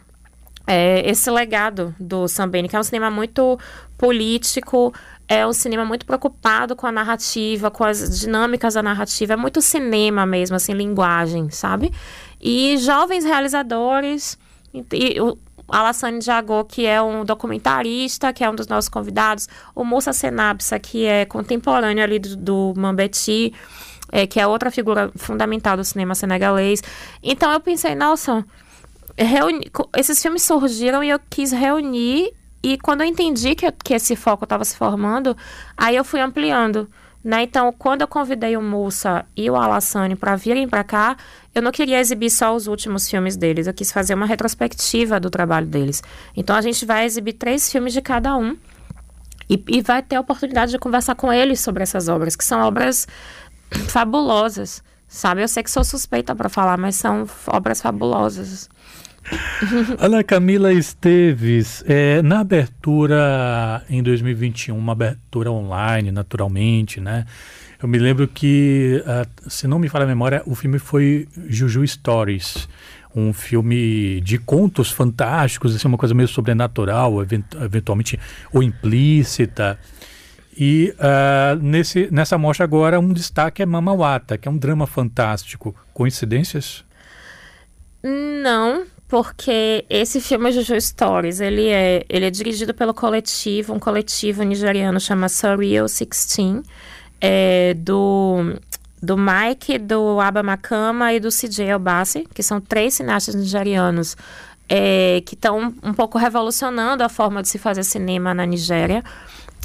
é, 0.71 1.03
esse 1.11 1.29
legado 1.29 1.93
do 1.99 2.29
Sambene, 2.29 2.69
que 2.69 2.77
é 2.77 2.79
um 2.79 2.85
cinema 2.85 3.11
muito 3.11 3.59
político, 3.99 4.95
é 5.27 5.45
um 5.45 5.53
cinema 5.53 5.85
muito 5.85 6.07
preocupado 6.07 6.77
com 6.77 6.87
a 6.87 6.93
narrativa, 6.93 7.73
com 7.73 7.83
as 7.83 8.21
dinâmicas 8.21 8.75
da 8.75 8.83
narrativa, 8.83 9.33
é 9.33 9.37
muito 9.37 9.61
cinema 9.61 10.25
mesmo, 10.25 10.55
assim, 10.55 10.73
linguagem, 10.73 11.51
sabe? 11.51 11.93
E 12.41 12.77
jovens 12.77 13.25
realizadores, 13.25 14.39
e, 14.73 15.21
o 15.21 15.37
Alassane 15.69 16.21
Jagô, 16.21 16.65
que 16.65 16.87
é 16.87 17.03
um 17.03 17.25
documentarista, 17.25 18.33
que 18.33 18.45
é 18.45 18.49
um 18.49 18.55
dos 18.55 18.69
nossos 18.69 18.89
convidados, 18.89 19.49
o 19.75 19.83
Moussa 19.83 20.13
Senabsa, 20.13 20.79
que 20.79 21.05
é 21.05 21.25
contemporâneo 21.25 22.05
ali 22.05 22.21
do, 22.21 22.37
do 22.37 22.75
Mambeti, 22.77 23.53
é, 24.13 24.25
que 24.25 24.39
é 24.39 24.47
outra 24.47 24.71
figura 24.71 25.11
fundamental 25.17 25.77
do 25.77 25.83
cinema 25.83 26.15
senegalês. 26.15 26.81
Então 27.21 27.51
eu 27.51 27.59
pensei, 27.59 27.97
nossa, 27.97 28.45
reuni... 29.17 29.71
esses 29.97 30.21
filmes 30.21 30.43
surgiram 30.43 31.03
e 31.03 31.11
eu 31.11 31.21
quis 31.31 31.53
reunir. 31.53 32.33
E 32.63 32.77
quando 32.79 33.01
eu 33.01 33.07
entendi 33.07 33.55
que, 33.55 33.71
que 33.73 33.95
esse 33.95 34.15
foco 34.15 34.45
estava 34.45 34.65
se 34.65 34.77
formando, 34.77 35.37
aí 35.77 35.97
eu 35.97 36.05
fui 36.05 36.21
ampliando. 36.21 36.89
Né? 37.23 37.43
Então, 37.43 37.73
quando 37.73 38.01
eu 38.01 38.09
convidei 38.09 38.57
o 38.57 38.63
Mussa 38.63 39.27
e 39.37 39.51
o 39.51 39.57
Alassane 39.57 40.17
para 40.17 40.37
virem 40.37 40.67
para 40.67 40.83
cá, 40.83 41.17
eu 41.55 41.61
não 41.61 41.71
queria 41.71 42.01
exibir 42.01 42.31
só 42.31 42.55
os 42.55 42.67
últimos 42.67 43.09
filmes 43.09 43.37
deles, 43.37 43.67
eu 43.67 43.75
quis 43.75 43.93
fazer 43.93 44.15
uma 44.15 44.25
retrospectiva 44.25 45.21
do 45.21 45.29
trabalho 45.29 45.67
deles. 45.67 46.03
Então, 46.35 46.57
a 46.57 46.63
gente 46.63 46.87
vai 46.87 47.05
exibir 47.05 47.35
três 47.35 47.71
filmes 47.71 47.93
de 47.93 48.01
cada 48.01 48.37
um 48.37 48.57
e, 49.49 49.63
e 49.69 49.83
vai 49.83 50.03
ter 50.03 50.17
a 50.17 50.21
oportunidade 50.21 50.71
de 50.73 50.79
conversar 50.79 51.15
com 51.15 51.31
eles 51.31 51.61
sobre 51.61 51.83
essas 51.83 52.09
obras, 52.09 52.37
que 52.37 52.45
são 52.45 52.61
obras 52.61 53.07
fabulosas, 53.89 54.83
sabe? 55.11 55.43
Eu 55.43 55.49
sei 55.49 55.63
que 55.65 55.71
sou 55.71 55.83
suspeita 55.83 56.35
para 56.35 56.49
falar, 56.49 56.79
mas 56.79 56.95
são 56.95 57.27
obras 57.49 57.83
fabulosas. 57.83 58.71
Ana 59.99 60.25
Camila 60.25 60.73
Esteves, 60.73 61.85
é, 61.87 62.23
na 62.23 62.41
abertura 62.41 63.85
em 63.91 64.03
2021, 64.03 64.79
uma 64.79 64.93
abertura 64.93 65.51
online, 65.51 66.11
naturalmente, 66.11 67.01
né? 67.01 67.27
Eu 67.83 67.89
me 67.89 67.99
lembro 67.99 68.29
que, 68.29 69.03
uh, 69.07 69.51
se 69.51 69.67
não 69.67 69.79
me 69.79 69.89
falha 69.89 70.05
a 70.05 70.09
memória, 70.09 70.43
o 70.47 70.55
filme 70.55 70.79
foi 70.79 71.27
Juju 71.49 71.87
Stories, 71.87 72.69
um 73.15 73.33
filme 73.33 74.21
de 74.21 74.39
contos 74.39 74.91
fantásticos, 74.91 75.75
assim, 75.75 75.89
uma 75.89 75.99
coisa 75.99 76.15
meio 76.15 76.29
sobrenatural, 76.29 77.23
eventualmente 77.23 78.19
ou 78.53 78.63
implícita. 78.63 79.79
E 80.63 80.95
uh, 80.99 81.57
nesse, 81.63 82.11
nessa 82.13 82.37
mostra 82.37 82.65
agora 82.65 83.01
um 83.01 83.15
destaque 83.15 83.63
é 83.63 83.67
Mamawata, 83.67 84.37
que 84.37 84.47
é 84.47 84.51
um 84.51 84.59
drama 84.59 84.87
fantástico. 84.87 85.75
Coincidências? 85.95 86.85
Não, 88.03 88.85
porque 89.09 89.87
esse 89.89 90.21
filme 90.21 90.53
Juju 90.53 90.79
Stories, 90.79 91.41
ele 91.41 91.69
é, 91.69 92.05
ele 92.11 92.27
é 92.27 92.31
dirigido 92.31 92.75
pelo 92.75 92.93
coletivo, 92.93 93.73
um 93.73 93.79
coletivo 93.79 94.43
nigeriano 94.43 95.01
chama 95.01 95.31
Surreal 95.31 95.87
16, 95.87 96.63
é, 97.23 97.73
do, 97.73 98.55
do 99.03 99.17
Mike, 99.17 99.79
do 99.79 100.21
Aba 100.21 100.43
Makama 100.43 101.15
e 101.15 101.21
do 101.21 101.31
CJ 101.31 101.73
Obasi, 101.73 102.27
que 102.35 102.43
são 102.43 102.61
três 102.61 102.93
cineastas 102.93 103.35
nigerianos 103.35 104.15
é, 104.71 105.21
que 105.27 105.35
estão 105.35 105.75
um 105.83 105.93
pouco 105.93 106.17
revolucionando 106.17 107.03
a 107.03 107.09
forma 107.09 107.43
de 107.43 107.49
se 107.49 107.59
fazer 107.59 107.83
cinema 107.83 108.33
na 108.33 108.47
Nigéria. 108.47 109.03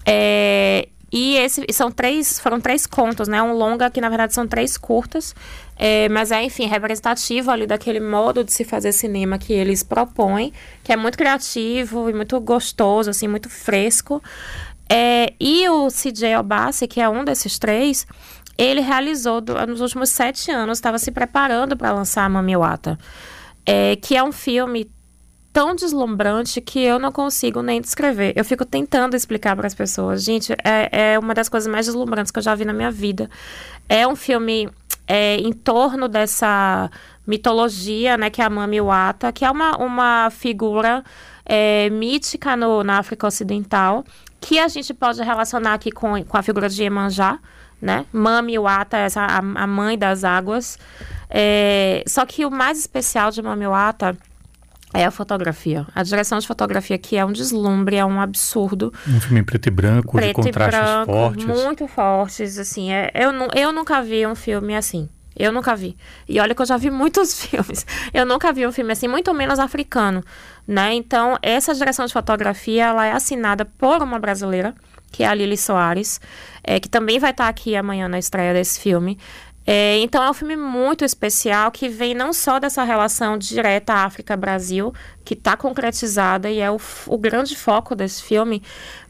É, 0.06 0.88
e 1.12 1.38
esse, 1.38 1.66
são 1.72 1.90
três, 1.90 2.40
foram 2.40 2.60
três 2.60 2.86
contos, 2.86 3.28
né? 3.28 3.42
Um 3.42 3.54
longa 3.54 3.90
que 3.90 4.02
na 4.02 4.10
verdade 4.10 4.34
são 4.34 4.46
três 4.46 4.78
curtas, 4.78 5.34
é, 5.78 6.10
mas 6.10 6.30
é 6.30 6.44
enfim 6.44 6.66
representativo 6.66 7.52
ali 7.52 7.66
daquele 7.66 8.00
modo 8.00 8.44
de 8.44 8.52
se 8.52 8.66
fazer 8.66 8.92
cinema 8.92 9.38
que 9.38 9.54
eles 9.54 9.82
propõem, 9.82 10.52
que 10.84 10.92
é 10.92 10.98
muito 10.98 11.18
criativo 11.18 12.10
e 12.10 12.14
muito 12.14 12.40
gostoso, 12.42 13.10
assim, 13.10 13.28
muito 13.28 13.50
fresco. 13.50 14.22
É, 14.90 15.34
e 15.40 15.68
o 15.70 15.88
CJ 15.88 16.36
Obassi, 16.38 16.88
que 16.88 17.00
é 17.00 17.08
um 17.08 17.24
desses 17.24 17.58
três, 17.58 18.06
ele 18.58 18.82
realizou 18.82 19.42
nos 19.68 19.82
últimos 19.82 20.10
sete 20.10 20.52
anos, 20.52 20.78
estava 20.78 21.00
se 21.00 21.12
preparando 21.12 21.76
para 21.76 21.92
lançar 21.92 22.30
Mami 22.30 22.56
Wata, 22.56 22.98
é, 23.66 23.96
que 23.96 24.16
é 24.16 24.24
um 24.24 24.32
filme 24.32 24.92
tão 25.56 25.74
deslumbrante 25.74 26.60
que 26.60 26.84
eu 26.84 27.00
não 27.00 27.14
consigo 27.14 27.62
nem 27.62 27.80
descrever. 27.80 28.34
Eu 28.36 28.44
fico 28.44 28.66
tentando 28.66 29.16
explicar 29.16 29.56
para 29.56 29.66
as 29.66 29.74
pessoas. 29.74 30.22
Gente, 30.22 30.52
é, 30.62 31.14
é 31.14 31.18
uma 31.18 31.34
das 31.34 31.48
coisas 31.48 31.72
mais 31.72 31.86
deslumbrantes 31.86 32.30
que 32.30 32.40
eu 32.40 32.44
já 32.44 32.54
vi 32.54 32.66
na 32.66 32.74
minha 32.74 32.92
vida. 32.92 33.30
É 33.88 34.06
um 34.06 34.18
filme 34.18 34.70
é, 35.08 35.38
em 35.38 35.54
torno 35.54 36.10
dessa 36.10 36.92
mitologia, 37.26 38.18
né, 38.18 38.30
que 38.30 38.42
é 38.42 38.44
a 38.46 38.50
Mami 38.50 38.82
Wata, 38.82 39.32
que 39.32 39.46
é 39.46 39.50
uma, 39.50 39.78
uma 39.78 40.30
figura 40.30 41.02
é, 41.46 41.90
mítica 41.90 42.58
no, 42.58 42.84
na 42.84 42.98
África 42.98 43.26
Ocidental, 43.26 44.04
que 44.42 44.60
a 44.60 44.68
gente 44.68 44.94
pode 44.94 45.24
relacionar 45.24 45.76
aqui 45.76 45.90
com, 45.90 46.22
com 46.26 46.38
a 46.38 46.44
figura 46.44 46.68
de 46.68 46.84
Iemanjá, 46.84 47.40
né? 47.82 48.06
Mami 48.12 48.60
Wata, 48.60 48.98
essa, 48.98 49.22
a, 49.22 49.38
a 49.38 49.68
mãe 49.68 49.98
das 49.98 50.26
águas. 50.26 50.78
É, 51.30 52.04
só 52.06 52.26
que 52.26 52.46
o 52.46 52.52
mais 52.52 52.78
especial 52.78 53.32
de 53.32 53.42
Mami 53.42 53.68
Wata 53.68 54.18
é 54.98 55.06
a 55.06 55.12
fotografia. 55.12 55.86
A 55.94 56.04
direção 56.04 56.40
de 56.40 56.48
fotografia 56.48 56.96
aqui 56.96 57.18
é 57.18 57.26
um 57.26 57.32
deslumbre, 57.32 57.96
é 57.96 58.06
um 58.06 58.20
absurdo. 58.20 58.94
Um 59.08 59.20
filme 59.20 59.40
em 59.40 59.44
preto 59.44 59.68
e 59.68 59.72
branco, 59.72 60.14
preto 60.14 60.42
de 60.42 60.48
contrastes 60.48 60.80
branco, 60.80 61.12
fortes. 61.12 61.46
Muito 61.46 61.88
fortes, 61.88 62.58
assim. 62.58 62.92
É, 62.92 63.12
eu, 63.14 63.32
eu 63.54 63.72
nunca 63.72 64.02
vi 64.02 64.26
um 64.26 64.36
filme 64.36 64.76
assim. 64.76 65.10
Eu 65.38 65.52
nunca 65.52 65.76
vi. 65.76 65.98
E 66.30 66.40
olha 66.40 66.56
que 66.56 66.62
eu 66.62 66.66
já 66.66 66.78
vi 66.78 66.90
muitos 66.92 67.46
filmes. 67.46 67.86
Eu 68.14 68.26
nunca 68.26 68.54
vi 68.54 68.66
um 68.66 68.72
filme 68.72 68.94
assim, 68.94 69.08
muito 69.08 69.34
menos 69.34 69.60
africano, 69.60 70.24
né? 70.68 70.94
Então, 70.94 71.38
essa 71.42 71.74
direção 71.74 72.06
de 72.06 72.14
fotografia, 72.14 72.86
ela 72.86 73.06
é 73.06 73.12
assinada 73.12 73.66
por 73.66 74.02
uma 74.02 74.18
brasileira, 74.18 74.74
que 75.12 75.24
é 75.24 75.28
a 75.28 75.34
Lili 75.34 75.58
Soares, 75.58 76.20
é, 76.64 76.80
que 76.80 76.90
também 76.90 77.20
vai 77.20 77.32
estar 77.32 77.48
aqui 77.48 77.76
amanhã 77.76 78.08
na 78.08 78.20
estreia 78.20 78.54
desse 78.54 78.80
filme. 78.80 79.18
É, 79.68 79.98
então 79.98 80.24
é 80.24 80.30
um 80.30 80.34
filme 80.34 80.56
muito 80.56 81.04
especial 81.04 81.72
que 81.72 81.90
vem 81.90 82.14
não 82.14 82.32
só 82.32 82.60
dessa 82.60 82.84
relação 82.84 83.38
direta 83.38 83.94
África-Brasil, 83.94 84.94
que 85.26 85.34
está 85.34 85.58
concretizada 85.58 86.50
e 86.50 86.60
é 86.60 86.70
o, 86.70 86.80
o, 87.08 87.18
grande 87.18 87.58
foco 87.58 87.96
desse 87.96 88.22
filme, 88.22 88.62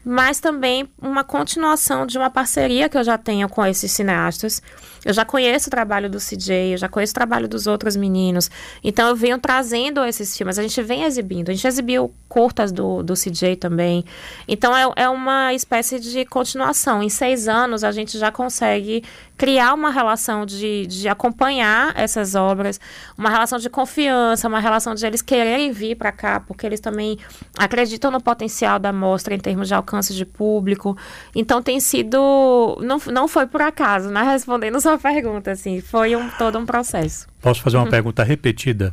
mas 0.02 0.40
também 0.40 0.88
uma 1.00 1.22
continuação 1.22 2.06
de 2.06 2.16
uma 2.16 2.30
parceria 2.30 2.88
que 2.88 2.96
eu 2.96 3.04
já 3.04 3.18
tenho 3.18 3.48
com 3.48 3.64
esses 3.66 3.92
cineastas. 3.92 4.62
Eu 5.04 5.12
já 5.12 5.24
conheço 5.24 5.68
o 5.68 5.70
trabalho 5.70 6.10
do 6.10 6.18
CJ, 6.18 6.72
eu 6.72 6.78
já 6.78 6.88
conheço 6.88 7.12
o 7.12 7.14
trabalho 7.14 7.46
dos 7.46 7.68
outros 7.68 7.94
meninos, 7.94 8.50
então 8.82 9.08
eu 9.08 9.14
venho 9.14 9.38
trazendo 9.38 10.04
esses 10.04 10.36
filmes, 10.36 10.58
a 10.58 10.62
gente 10.62 10.82
vem 10.82 11.04
exibindo, 11.04 11.50
a 11.50 11.52
gente 11.52 11.66
exibiu 11.66 12.12
curtas 12.28 12.72
do, 12.72 13.04
do 13.04 13.14
CJ 13.14 13.54
também, 13.56 14.04
então 14.48 14.76
é, 14.76 15.04
é 15.04 15.08
uma 15.08 15.54
espécie 15.54 16.00
de 16.00 16.24
continuação. 16.24 17.04
Em 17.04 17.08
seis 17.08 17.46
anos 17.46 17.84
a 17.84 17.92
gente 17.92 18.18
já 18.18 18.32
consegue 18.32 19.04
criar 19.36 19.74
uma 19.74 19.90
relação 19.90 20.46
de, 20.46 20.86
de 20.86 21.08
acompanhar 21.08 21.92
essas 21.94 22.34
obras, 22.34 22.80
uma 23.16 23.28
relação 23.28 23.58
de 23.58 23.68
confiança, 23.68 24.48
uma 24.48 24.60
relação 24.60 24.94
de 24.94 25.06
eles 25.06 25.22
quererem 25.22 25.70
vir 25.72 25.96
para 25.96 26.05
cá, 26.12 26.40
porque 26.40 26.66
eles 26.66 26.80
também 26.80 27.18
acreditam 27.58 28.10
no 28.10 28.20
potencial 28.20 28.78
da 28.78 28.92
mostra 28.92 29.34
em 29.34 29.38
termos 29.38 29.68
de 29.68 29.74
alcance 29.74 30.14
de 30.14 30.24
público. 30.24 30.96
Então 31.34 31.62
tem 31.62 31.80
sido. 31.80 32.78
Não, 32.80 32.98
não 33.12 33.28
foi 33.28 33.46
por 33.46 33.62
acaso, 33.62 34.10
né? 34.10 34.22
Respondendo 34.32 34.80
sua 34.80 34.98
pergunta, 34.98 35.52
assim, 35.52 35.80
foi 35.80 36.16
um, 36.16 36.28
todo 36.30 36.58
um 36.58 36.66
processo. 36.66 37.26
Posso 37.40 37.62
fazer 37.62 37.76
uma 37.76 37.88
pergunta 37.90 38.22
repetida? 38.22 38.92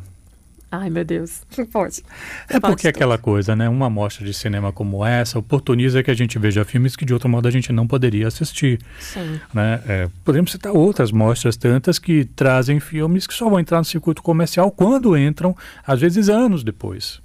Ai, 0.76 0.90
meu 0.90 1.04
Deus. 1.04 1.42
Pode. 1.70 2.02
É 2.48 2.58
Pode 2.58 2.74
porque 2.74 2.88
aquela 2.88 3.16
coisa, 3.16 3.54
né? 3.54 3.68
Uma 3.68 3.88
mostra 3.88 4.26
de 4.26 4.34
cinema 4.34 4.72
como 4.72 5.04
essa 5.04 5.38
oportuniza 5.38 6.02
que 6.02 6.10
a 6.10 6.14
gente 6.14 6.36
veja 6.38 6.64
filmes 6.64 6.96
que 6.96 7.04
de 7.04 7.12
outro 7.12 7.28
modo 7.28 7.46
a 7.46 7.50
gente 7.50 7.72
não 7.72 7.86
poderia 7.86 8.26
assistir. 8.26 8.80
Sim. 8.98 9.40
Né? 9.52 9.80
É, 9.86 10.08
podemos 10.24 10.50
citar 10.50 10.72
outras 10.72 11.12
mostras 11.12 11.56
tantas 11.56 11.98
que 11.98 12.24
trazem 12.24 12.80
filmes 12.80 13.26
que 13.26 13.34
só 13.34 13.48
vão 13.48 13.60
entrar 13.60 13.78
no 13.78 13.84
circuito 13.84 14.22
comercial 14.22 14.70
quando 14.70 15.16
entram, 15.16 15.56
às 15.86 16.00
vezes 16.00 16.28
anos 16.28 16.64
depois. 16.64 17.20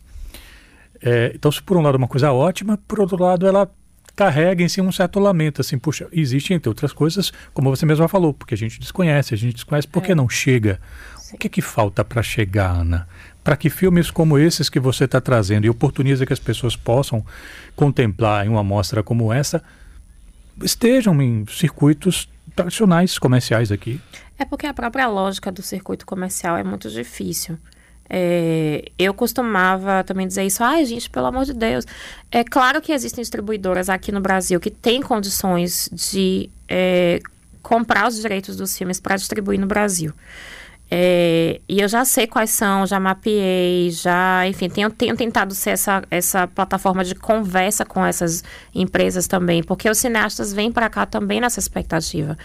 É, 1.02 1.32
então, 1.34 1.52
se 1.52 1.62
por 1.62 1.78
um 1.78 1.82
lado 1.82 1.96
é 1.96 1.98
uma 1.98 2.08
coisa 2.08 2.32
ótima, 2.32 2.78
por 2.88 3.00
outro 3.00 3.18
lado 3.18 3.48
ela 3.48 3.70
carrega 4.16 4.62
em 4.62 4.68
si 4.68 4.82
um 4.82 4.92
certo 4.92 5.18
lamento, 5.18 5.62
assim, 5.62 5.78
puxa, 5.78 6.08
existe 6.12 6.54
entre 6.54 6.68
outras 6.68 6.92
coisas, 6.92 7.32
como 7.54 7.74
você 7.74 7.86
mesma 7.86 8.08
falou, 8.10 8.34
porque 8.34 8.54
a 8.54 8.58
gente 8.58 8.78
desconhece, 8.80 9.34
a 9.34 9.38
gente 9.38 9.54
desconhece 9.54 9.88
porque 9.88 10.12
é. 10.12 10.16
não 10.16 10.28
chega. 10.28 10.80
Sim. 11.18 11.36
O 11.36 11.38
que, 11.40 11.48
que 11.48 11.62
falta 11.62 12.04
para 12.04 12.22
chegar, 12.22 12.70
Ana? 12.72 13.08
Para 13.44 13.56
que 13.56 13.70
filmes 13.70 14.12
como 14.12 14.38
esses 14.38 14.70
que 14.70 14.80
você 14.80 15.06
está 15.06 15.22
trazendo 15.22 15.66
e 15.66 15.70
oportuniza 15.70 16.26
que 16.26 16.34
as 16.34 16.40
pessoas 16.40 16.76
possam 16.76 17.26
contemplar 17.76 18.46
em 18.46 18.50
uma 18.50 18.64
mostra 18.64 19.02
como 19.02 19.32
essa 19.32 19.64
estejam 20.64 21.22
em 21.22 21.46
circuitos 21.48 22.30
tradicionais 22.56 23.18
comerciais 23.18 23.72
aqui? 23.72 24.00
É 24.38 24.46
porque 24.46 24.66
a 24.66 24.74
própria 24.74 25.08
lógica 25.08 25.52
do 25.52 25.62
circuito 25.62 26.06
comercial 26.06 26.58
é 26.58 26.64
muito 26.64 26.90
difícil. 26.90 27.58
É, 28.10 28.86
eu 28.98 29.14
costumava 29.14 30.04
também 30.04 30.28
dizer 30.28 30.44
isso, 30.44 30.64
ai 30.64 30.84
gente, 30.84 31.10
pelo 31.10 31.28
amor 31.28 31.46
de 31.46 31.54
Deus. 31.54 31.86
É 32.32 32.44
claro 32.44 32.82
que 32.82 32.92
existem 32.92 33.22
distribuidoras 33.22 33.88
aqui 33.88 34.12
no 34.12 34.20
Brasil 34.20 34.60
que 34.60 34.72
têm 34.72 35.02
condições 35.02 35.90
de 35.94 36.50
é, 36.68 37.20
comprar 37.62 38.08
os 38.08 38.20
direitos 38.20 38.56
dos 38.56 38.76
filmes 38.76 39.00
para 39.00 39.16
distribuir 39.16 39.60
no 39.60 39.68
Brasil. 39.68 40.12
É, 40.92 41.62
e 41.70 41.82
eu 41.82 41.88
já 41.88 42.04
sei 42.04 42.26
quais 42.26 42.50
são, 42.50 42.86
já 42.88 43.00
mapeei, 43.00 43.92
já, 43.92 44.48
enfim, 44.48 44.70
tenho, 44.70 44.90
tenho 44.90 45.16
tentado 45.16 45.54
ser 45.54 45.72
essa, 45.72 46.04
essa 46.10 46.48
plataforma 46.48 47.04
de 47.04 47.14
conversa 47.14 47.86
com 47.86 48.04
essas 48.04 48.44
empresas 48.74 49.28
também, 49.28 49.62
porque 49.62 49.88
os 49.88 50.00
cineastas 50.00 50.52
vêm 50.52 50.72
para 50.72 50.90
cá 50.90 51.06
também 51.06 51.40
nessa 51.40 51.60
expectativa 51.60 52.36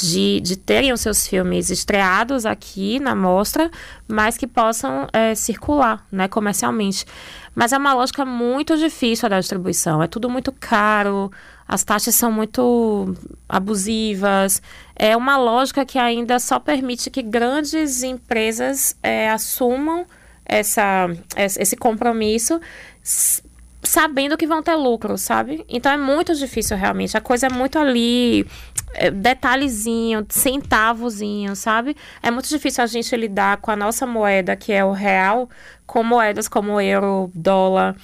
de, 0.00 0.40
de 0.40 0.56
terem 0.56 0.92
os 0.92 1.00
seus 1.00 1.26
filmes 1.26 1.70
estreados 1.70 2.46
aqui 2.46 3.00
na 3.00 3.16
mostra, 3.16 3.68
mas 4.06 4.36
que 4.36 4.46
possam 4.46 5.08
é, 5.12 5.34
circular 5.34 6.06
né, 6.10 6.28
comercialmente. 6.28 7.04
Mas 7.52 7.72
é 7.72 7.78
uma 7.78 7.92
lógica 7.92 8.24
muito 8.24 8.76
difícil 8.76 9.28
da 9.28 9.40
distribuição, 9.40 10.00
é 10.00 10.06
tudo 10.06 10.30
muito 10.30 10.52
caro, 10.52 11.32
as 11.68 11.84
taxas 11.84 12.14
são 12.14 12.32
muito 12.32 13.14
abusivas. 13.46 14.62
É 14.96 15.14
uma 15.14 15.36
lógica 15.36 15.84
que 15.84 15.98
ainda 15.98 16.38
só 16.38 16.58
permite 16.58 17.10
que 17.10 17.20
grandes 17.20 18.02
empresas 18.02 18.96
é, 19.02 19.28
assumam 19.28 20.06
essa, 20.46 21.08
esse 21.36 21.76
compromisso 21.76 22.58
sabendo 23.82 24.36
que 24.36 24.46
vão 24.46 24.62
ter 24.62 24.74
lucro, 24.74 25.16
sabe? 25.16 25.64
Então 25.68 25.92
é 25.92 25.96
muito 25.96 26.34
difícil 26.34 26.76
realmente. 26.76 27.16
A 27.16 27.20
coisa 27.20 27.46
é 27.46 27.50
muito 27.50 27.78
ali, 27.78 28.46
é, 28.94 29.10
detalhezinho, 29.10 30.26
centavozinho, 30.28 31.54
sabe? 31.54 31.96
É 32.22 32.30
muito 32.30 32.48
difícil 32.48 32.82
a 32.82 32.86
gente 32.86 33.14
lidar 33.14 33.58
com 33.58 33.70
a 33.70 33.76
nossa 33.76 34.06
moeda, 34.06 34.56
que 34.56 34.72
é 34.72 34.84
o 34.84 34.92
real, 34.92 35.48
com 35.86 36.02
moedas 36.02 36.48
como 36.48 36.80
euro, 36.80 37.30
dólar. 37.34 37.94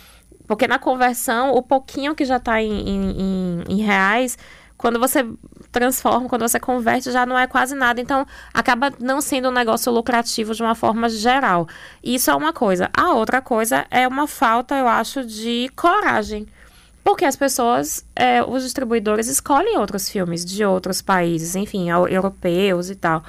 Porque 0.46 0.66
na 0.66 0.78
conversão, 0.78 1.52
o 1.52 1.62
pouquinho 1.62 2.14
que 2.14 2.24
já 2.24 2.36
está 2.36 2.60
em, 2.60 2.88
em, 2.88 3.64
em 3.68 3.82
reais, 3.82 4.36
quando 4.76 4.98
você 4.98 5.24
transforma, 5.72 6.28
quando 6.28 6.42
você 6.42 6.60
converte, 6.60 7.10
já 7.10 7.24
não 7.24 7.38
é 7.38 7.46
quase 7.46 7.74
nada. 7.74 8.00
Então, 8.00 8.26
acaba 8.52 8.92
não 9.00 9.20
sendo 9.20 9.48
um 9.48 9.52
negócio 9.52 9.90
lucrativo 9.90 10.54
de 10.54 10.62
uma 10.62 10.74
forma 10.74 11.08
geral. 11.08 11.66
Isso 12.02 12.30
é 12.30 12.34
uma 12.34 12.52
coisa. 12.52 12.90
A 12.94 13.12
outra 13.12 13.40
coisa 13.40 13.86
é 13.90 14.06
uma 14.06 14.26
falta, 14.26 14.74
eu 14.74 14.86
acho, 14.86 15.24
de 15.24 15.70
coragem. 15.74 16.46
Porque 17.02 17.24
as 17.24 17.36
pessoas, 17.36 18.04
é, 18.16 18.42
os 18.42 18.62
distribuidores 18.62 19.28
escolhem 19.28 19.78
outros 19.78 20.08
filmes 20.08 20.44
de 20.44 20.64
outros 20.64 21.02
países, 21.02 21.54
enfim, 21.54 21.90
europeus 21.90 22.90
e 22.90 22.94
tal. 22.94 23.22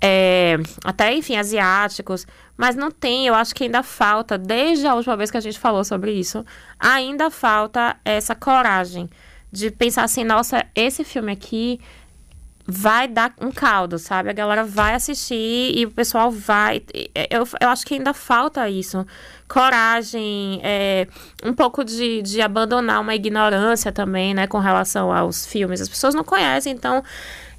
É, 0.00 0.56
até, 0.84 1.14
enfim, 1.14 1.36
asiáticos. 1.36 2.26
Mas 2.56 2.74
não 2.74 2.90
tem, 2.90 3.26
eu 3.26 3.34
acho 3.34 3.54
que 3.54 3.64
ainda 3.64 3.82
falta, 3.82 4.38
desde 4.38 4.86
a 4.86 4.94
última 4.94 5.16
vez 5.16 5.30
que 5.30 5.36
a 5.36 5.40
gente 5.40 5.58
falou 5.58 5.84
sobre 5.84 6.12
isso, 6.12 6.44
ainda 6.78 7.30
falta 7.30 7.96
essa 8.04 8.34
coragem 8.34 9.10
de 9.52 9.70
pensar 9.70 10.04
assim, 10.04 10.24
nossa, 10.24 10.64
esse 10.74 11.04
filme 11.04 11.32
aqui 11.32 11.80
vai 12.66 13.06
dar 13.06 13.32
um 13.40 13.52
caldo, 13.52 13.98
sabe? 13.98 14.28
A 14.28 14.32
galera 14.32 14.64
vai 14.64 14.94
assistir 14.94 15.72
e 15.76 15.86
o 15.86 15.90
pessoal 15.90 16.30
vai. 16.30 16.82
Eu, 17.30 17.46
eu 17.60 17.68
acho 17.68 17.86
que 17.86 17.94
ainda 17.94 18.12
falta 18.12 18.68
isso. 18.68 19.06
Coragem, 19.48 20.60
é, 20.64 21.06
um 21.44 21.52
pouco 21.52 21.84
de, 21.84 22.22
de 22.22 22.40
abandonar 22.40 23.00
uma 23.00 23.14
ignorância 23.14 23.92
também, 23.92 24.34
né, 24.34 24.48
com 24.48 24.58
relação 24.58 25.12
aos 25.12 25.46
filmes. 25.46 25.80
As 25.80 25.88
pessoas 25.88 26.14
não 26.14 26.24
conhecem, 26.24 26.72
então 26.72 27.04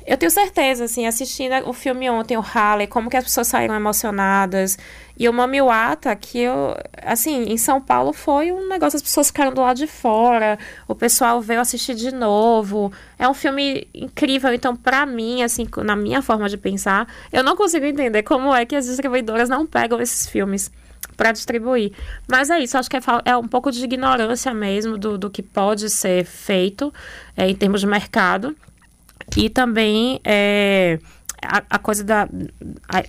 Eu 0.07 0.15
tenho 0.15 0.31
certeza, 0.31 0.85
assim, 0.85 1.05
assistindo 1.05 1.53
o 1.67 1.73
filme 1.73 2.09
ontem, 2.09 2.37
o 2.37 2.41
Harley, 2.41 2.87
como 2.87 3.09
que 3.09 3.17
as 3.17 3.25
pessoas 3.25 3.47
saíram 3.47 3.75
emocionadas. 3.75 4.79
E 5.19 5.27
o 5.27 5.33
Mamiwata, 5.33 6.15
que 6.15 6.39
eu, 6.39 6.77
assim, 7.03 7.43
em 7.43 7.57
São 7.57 7.81
Paulo 7.81 8.13
foi 8.13 8.49
um 8.49 8.69
negócio, 8.69 8.95
as 8.95 9.03
pessoas 9.03 9.27
ficaram 9.27 9.53
do 9.53 9.59
lado 9.59 9.75
de 9.75 9.85
fora, 9.85 10.57
o 10.87 10.95
pessoal 10.95 11.41
veio 11.41 11.59
assistir 11.59 11.93
de 11.93 12.09
novo. 12.13 12.89
É 13.19 13.27
um 13.27 13.33
filme 13.33 13.85
incrível, 13.93 14.53
então, 14.53 14.77
para 14.77 15.05
mim, 15.05 15.43
assim, 15.43 15.67
na 15.83 15.97
minha 15.97 16.21
forma 16.21 16.47
de 16.47 16.55
pensar, 16.55 17.05
eu 17.29 17.43
não 17.43 17.57
consigo 17.57 17.85
entender 17.85 18.23
como 18.23 18.55
é 18.55 18.65
que 18.65 18.77
as 18.77 18.85
distribuidoras 18.85 19.49
não 19.49 19.65
pegam 19.65 19.99
esses 19.99 20.25
filmes 20.25 20.71
para 21.17 21.33
distribuir. 21.33 21.91
Mas 22.29 22.49
é 22.49 22.57
isso, 22.61 22.77
acho 22.77 22.89
que 22.89 22.95
é, 22.95 23.01
é, 23.25 23.35
um 23.35 23.47
pouco 23.47 23.73
de 23.73 23.83
ignorância 23.83 24.53
mesmo 24.53 24.97
do, 24.97 25.17
do 25.17 25.29
que 25.29 25.43
pode 25.43 25.89
ser 25.89 26.23
feito 26.23 26.93
é, 27.35 27.49
em 27.49 27.55
termos 27.55 27.81
de 27.81 27.87
mercado. 27.87 28.55
E 29.35 29.49
também 29.49 30.19
é, 30.23 30.99
a, 31.41 31.63
a, 31.69 31.79
coisa 31.79 32.03
da, 32.03 32.27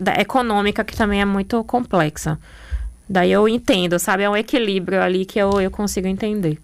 da 0.01 0.15
econômica, 0.21 0.85
que 0.85 0.97
também 0.97 1.21
é 1.21 1.25
muito 1.25 1.63
complexa. 1.65 2.39
Daí 3.09 3.33
eu 3.33 3.49
entendo, 3.49 3.99
sabe? 3.99 4.23
É 4.23 4.31
um 4.31 4.37
equilíbrio 4.37 5.01
ali 5.01 5.25
que 5.25 5.39
eu, 5.39 5.61
eu 5.61 5.71
consigo 5.71 6.07
entender. 6.07 6.59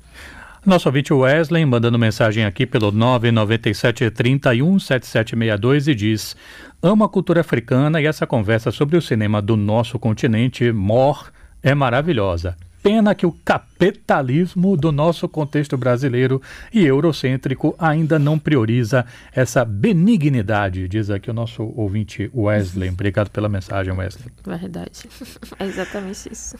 Nosso 0.65 0.89
ouvinte 0.89 1.13
Wesley 1.13 1.65
mandando 1.67 1.99
mensagem 1.99 2.45
aqui 2.45 2.65
pelo 2.65 2.91
997 2.91 4.11
31 4.11 4.79
7762 4.79 5.89
e 5.89 5.95
diz: 5.95 6.37
Amo 6.83 7.05
a 7.05 7.09
cultura 7.09 7.43
africana 7.43 8.01
e 8.01 8.07
essa 8.07 8.27
conversa 8.27 8.71
sobre 8.71 8.97
o 8.97 9.03
cinema 9.03 9.43
do 9.43 9.57
nosso 9.57 9.99
continente, 9.99 10.73
MOR, 10.73 11.31
é 11.63 11.75
maravilhosa. 11.75 12.57
Pena 12.85 13.15
que 13.15 13.25
o 13.25 13.33
capitalismo 13.33 14.77
do 14.77 14.93
nosso 14.93 15.27
contexto 15.27 15.75
brasileiro 15.75 16.43
e 16.71 16.85
eurocêntrico 16.85 17.75
ainda 17.79 18.19
não 18.19 18.39
prioriza 18.39 19.07
essa 19.33 19.65
benignidade, 19.65 20.87
diz 20.87 21.09
aqui 21.09 21.31
o 21.31 21.33
nosso 21.33 21.63
ouvinte 21.75 22.31
Wesley. 22.35 22.91
Obrigado 22.91 23.31
pela 23.31 23.49
mensagem, 23.49 23.91
Wesley. 23.91 24.31
Verdade. 24.45 25.09
É 25.59 25.65
exatamente 25.65 26.31
isso. 26.31 26.59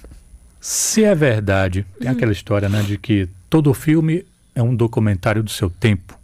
Se 0.59 1.05
é 1.05 1.15
verdade, 1.15 1.85
tem 2.01 2.09
aquela 2.09 2.33
história 2.33 2.71
né, 2.71 2.81
de 2.81 2.97
que 2.97 3.29
todo 3.51 3.75
filme 3.75 4.25
é 4.55 4.63
um 4.63 4.75
documentário 4.75 5.43
do 5.43 5.51
seu 5.51 5.69
tempo. 5.69 6.19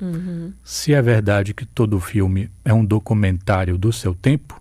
Uhum. 0.00 0.54
Se 0.64 0.94
é 0.94 1.02
verdade 1.02 1.52
que 1.52 1.66
todo 1.66 2.00
filme 2.00 2.50
é 2.64 2.72
um 2.72 2.82
documentário 2.82 3.76
do 3.76 3.92
seu 3.92 4.14
tempo, 4.14 4.58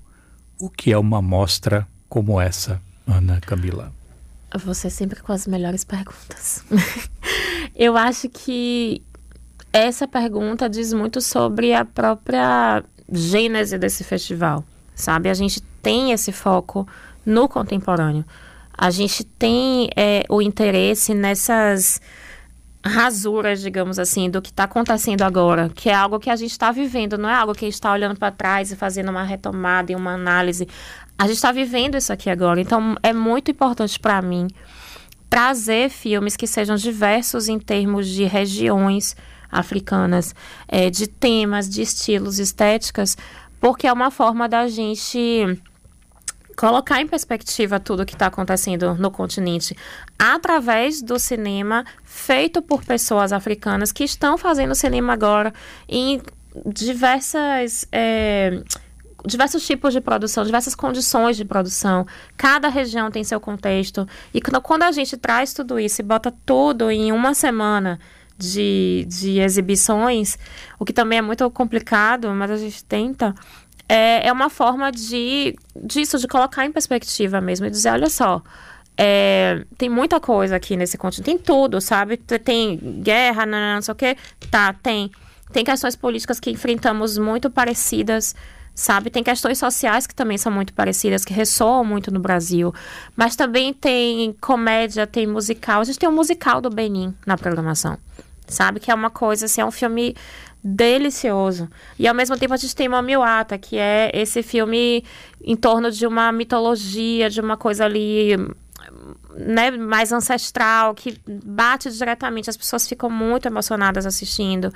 o 0.59 0.69
que 0.69 0.91
é 0.91 0.97
uma 0.97 1.21
mostra 1.21 1.87
como 2.09 2.41
essa, 2.41 2.81
Ana 3.07 3.39
Camila? 3.39 4.02
Você 4.57 4.89
sempre 4.89 5.21
com 5.21 5.31
as 5.31 5.47
melhores 5.47 5.83
perguntas. 5.83 6.63
Eu 7.75 7.97
acho 7.97 8.29
que 8.29 9.01
essa 9.71 10.07
pergunta 10.07 10.69
diz 10.69 10.93
muito 10.93 11.19
sobre 11.21 11.73
a 11.73 11.83
própria 11.83 12.83
gênese 13.11 13.77
desse 13.77 14.03
festival, 14.03 14.63
sabe? 14.93 15.29
A 15.29 15.33
gente 15.33 15.61
tem 15.81 16.11
esse 16.11 16.31
foco 16.31 16.87
no 17.25 17.49
contemporâneo. 17.49 18.23
A 18.75 18.91
gente 18.91 19.23
tem 19.23 19.89
é, 19.95 20.23
o 20.29 20.41
interesse 20.41 21.13
nessas 21.13 21.99
rasuras, 22.85 23.61
digamos 23.61 23.97
assim, 23.97 24.29
do 24.29 24.41
que 24.41 24.49
está 24.49 24.65
acontecendo 24.65 25.21
agora, 25.21 25.69
que 25.73 25.89
é 25.89 25.93
algo 25.93 26.19
que 26.19 26.29
a 26.29 26.35
gente 26.35 26.51
está 26.51 26.69
vivendo, 26.71 27.17
não 27.17 27.29
é 27.29 27.33
algo 27.33 27.53
que 27.53 27.65
está 27.65 27.91
olhando 27.93 28.19
para 28.19 28.31
trás 28.31 28.71
e 28.71 28.75
fazendo 28.75 29.09
uma 29.09 29.23
retomada 29.23 29.91
e 29.91 29.95
uma 29.95 30.13
análise. 30.13 30.67
A 31.17 31.27
gente 31.27 31.35
está 31.35 31.51
vivendo 31.51 31.95
isso 31.95 32.11
aqui 32.11 32.29
agora. 32.29 32.59
Então, 32.59 32.95
é 33.03 33.13
muito 33.13 33.51
importante 33.51 33.99
para 33.99 34.21
mim 34.21 34.47
trazer 35.29 35.89
filmes 35.89 36.35
que 36.35 36.45
sejam 36.45 36.75
diversos 36.75 37.47
em 37.47 37.57
termos 37.57 38.07
de 38.07 38.23
regiões 38.23 39.15
africanas, 39.51 40.35
é, 40.67 40.89
de 40.89 41.07
temas, 41.07 41.69
de 41.69 41.81
estilos, 41.81 42.39
estéticas, 42.39 43.17
porque 43.59 43.87
é 43.87 43.93
uma 43.93 44.11
forma 44.11 44.49
da 44.49 44.67
gente 44.67 45.59
colocar 46.55 47.01
em 47.01 47.07
perspectiva 47.07 47.79
tudo 47.79 48.03
o 48.03 48.05
que 48.05 48.13
está 48.13 48.27
acontecendo 48.27 48.93
no 48.95 49.09
continente 49.09 49.75
através 50.19 51.01
do 51.01 51.17
cinema 51.17 51.83
feito 52.03 52.61
por 52.61 52.83
pessoas 52.83 53.33
africanas 53.33 53.91
que 53.91 54.03
estão 54.03 54.37
fazendo 54.37 54.75
cinema 54.75 55.13
agora 55.13 55.51
em 55.89 56.21
diversas 56.67 57.87
é, 57.91 58.61
diversos 59.25 59.65
tipos 59.65 59.93
de 59.93 60.01
produção, 60.01 60.43
diversas 60.43 60.75
condições 60.75 61.37
de 61.37 61.45
produção. 61.45 62.05
Cada 62.35 62.67
região 62.67 63.09
tem 63.09 63.23
seu 63.23 63.39
contexto. 63.39 64.07
E 64.33 64.41
quando 64.41 64.83
a 64.83 64.91
gente 64.91 65.15
traz 65.17 65.53
tudo 65.53 65.79
isso 65.79 66.01
e 66.01 66.03
bota 66.03 66.33
tudo 66.45 66.91
em 66.91 67.11
uma 67.11 67.33
semana 67.33 67.99
de, 68.37 69.05
de 69.07 69.39
exibições, 69.39 70.37
o 70.77 70.85
que 70.85 70.93
também 70.93 71.19
é 71.19 71.21
muito 71.21 71.49
complicado, 71.51 72.29
mas 72.29 72.51
a 72.51 72.57
gente 72.57 72.83
tenta, 72.83 73.33
é, 73.87 74.27
é 74.27 74.31
uma 74.31 74.49
forma 74.49 74.91
de 74.91 75.55
disso, 75.75 76.17
de 76.17 76.27
colocar 76.27 76.65
em 76.65 76.71
perspectiva 76.71 77.39
mesmo 77.39 77.65
e 77.65 77.69
dizer, 77.69 77.89
olha 77.89 78.09
só. 78.09 78.41
É, 78.95 79.65
tem 79.75 79.89
muita 79.89 80.19
coisa 80.19 80.55
aqui 80.55 80.77
nesse 80.77 80.99
continente, 80.99 81.25
tem 81.25 81.37
tudo, 81.37 81.81
sabe? 81.81 82.15
Tem 82.15 82.77
guerra, 83.01 83.43
não, 83.43 83.75
não 83.75 83.81
sei 83.81 83.91
o 83.91 83.95
quê. 83.95 84.17
Tá, 84.51 84.71
tem. 84.71 85.09
Tem 85.51 85.63
questões 85.63 85.95
políticas 85.95 86.39
que 86.39 86.51
enfrentamos 86.51 87.17
muito 87.17 87.49
parecidas 87.49 88.35
sabe? 88.75 89.09
Tem 89.09 89.23
questões 89.23 89.57
sociais 89.57 90.07
que 90.07 90.15
também 90.15 90.37
são 90.37 90.51
muito 90.51 90.73
parecidas, 90.73 91.23
que 91.23 91.33
ressoam 91.33 91.83
muito 91.83 92.11
no 92.11 92.19
Brasil. 92.19 92.73
Mas 93.15 93.35
também 93.35 93.73
tem 93.73 94.33
comédia, 94.41 95.05
tem 95.05 95.27
musical. 95.27 95.81
A 95.81 95.83
gente 95.83 95.99
tem 95.99 96.09
um 96.09 96.13
musical 96.13 96.59
do 96.59 96.69
Benin 96.69 97.13
na 97.25 97.37
programação, 97.37 97.97
sabe? 98.47 98.79
Que 98.79 98.91
é 98.91 98.95
uma 98.95 99.09
coisa, 99.09 99.45
assim, 99.45 99.61
é 99.61 99.65
um 99.65 99.71
filme 99.71 100.15
delicioso. 100.63 101.69
E 101.99 102.07
ao 102.07 102.15
mesmo 102.15 102.37
tempo 102.37 102.53
a 102.53 102.57
gente 102.57 102.75
tem 102.75 102.87
Mamiwata, 102.87 103.57
que 103.57 103.77
é 103.77 104.09
esse 104.13 104.41
filme 104.41 105.03
em 105.43 105.55
torno 105.55 105.91
de 105.91 106.07
uma 106.07 106.31
mitologia, 106.31 107.29
de 107.29 107.41
uma 107.41 107.57
coisa 107.57 107.83
ali 107.83 108.37
né, 109.35 109.71
mais 109.71 110.11
ancestral, 110.11 110.93
que 110.93 111.17
bate 111.27 111.89
diretamente, 111.91 112.49
as 112.49 112.57
pessoas 112.57 112.87
ficam 112.87 113.09
muito 113.09 113.47
emocionadas 113.47 114.05
assistindo. 114.05 114.71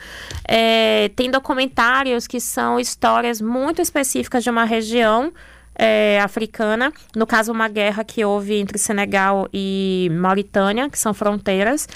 É, 0.48 1.10
tem 1.16 1.30
documentários 1.30 2.28
que 2.28 2.40
são 2.40 2.80
histórias 2.80 3.42
muito 3.42 3.82
específicas 3.82 4.44
de 4.44 4.50
uma 4.50 4.64
região 4.64 5.32
é, 5.76 6.20
africana, 6.22 6.92
no 7.16 7.28
caso, 7.28 7.52
uma 7.52 7.68
guerra 7.68 8.04
que 8.04 8.26
houve 8.26 8.56
entre 8.56 8.78
Senegal 8.78 9.48
e 9.54 10.10
Mauritânia, 10.14 10.90
que 10.90 10.98
são 10.98 11.14
fronteiras, 11.14 11.88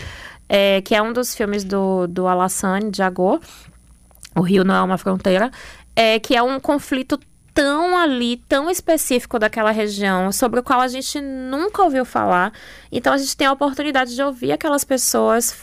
é, 0.48 0.82
que 0.82 0.94
é 0.94 1.02
um 1.02 1.12
dos 1.12 1.34
filmes 1.34 1.64
do, 1.64 2.08
do 2.08 2.28
Alassane 2.28 2.92
Diago. 2.92 3.42
O 4.36 4.42
Rio 4.42 4.64
não 4.64 4.76
é 4.76 4.82
uma 4.82 4.98
fronteira. 4.98 5.52
É, 5.94 6.20
que 6.20 6.36
é 6.36 6.42
um 6.42 6.58
conflito 6.58 7.20
tão 7.54 7.98
ali, 7.98 8.38
tão 8.48 8.70
específico 8.70 9.38
daquela 9.38 9.72
região, 9.72 10.32
sobre 10.32 10.60
o 10.60 10.64
qual 10.64 10.80
a 10.80 10.88
gente 10.88 11.20
nunca 11.20 11.84
ouviu 11.84 12.06
falar. 12.06 12.54
Então 12.92 13.14
a 13.14 13.18
gente 13.18 13.36
tem 13.36 13.48
a 13.48 13.52
oportunidade 13.52 14.16
de 14.16 14.22
ouvir 14.22 14.52
aquelas 14.52 14.84
pessoas 14.84 15.56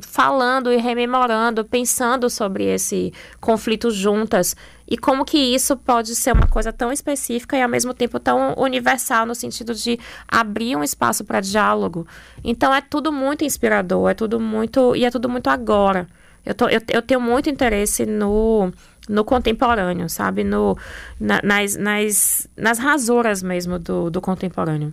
falando 0.00 0.72
e 0.72 0.76
rememorando, 0.76 1.64
pensando 1.64 2.28
sobre 2.28 2.64
esse 2.64 3.12
conflito 3.40 3.90
juntas 3.90 4.56
e 4.88 4.96
como 4.96 5.24
que 5.24 5.38
isso 5.38 5.76
pode 5.76 6.14
ser 6.14 6.32
uma 6.32 6.46
coisa 6.46 6.72
tão 6.72 6.92
específica 6.92 7.56
e 7.56 7.62
ao 7.62 7.68
mesmo 7.68 7.92
tempo 7.92 8.20
tão 8.20 8.54
universal 8.56 9.26
no 9.26 9.34
sentido 9.34 9.74
de 9.74 9.98
abrir 10.28 10.76
um 10.76 10.84
espaço 10.84 11.24
para 11.24 11.40
diálogo. 11.40 12.06
Então 12.44 12.74
é 12.74 12.80
tudo 12.80 13.12
muito 13.12 13.44
inspirador, 13.44 14.10
é 14.10 14.14
tudo 14.14 14.38
muito 14.38 14.94
e 14.94 15.04
é 15.04 15.10
tudo 15.10 15.28
muito 15.28 15.48
agora. 15.48 16.06
Eu, 16.46 16.54
tô, 16.54 16.68
eu, 16.68 16.80
eu 16.88 17.02
tenho 17.02 17.20
muito 17.20 17.50
interesse 17.50 18.06
no 18.06 18.72
no 19.08 19.24
contemporâneo, 19.24 20.08
sabe? 20.08 20.42
No, 20.42 20.76
na, 21.20 21.40
nas, 21.42 21.76
nas, 21.76 22.48
nas 22.56 22.78
rasuras 22.78 23.42
mesmo 23.42 23.78
do, 23.78 24.10
do 24.10 24.20
contemporâneo. 24.20 24.92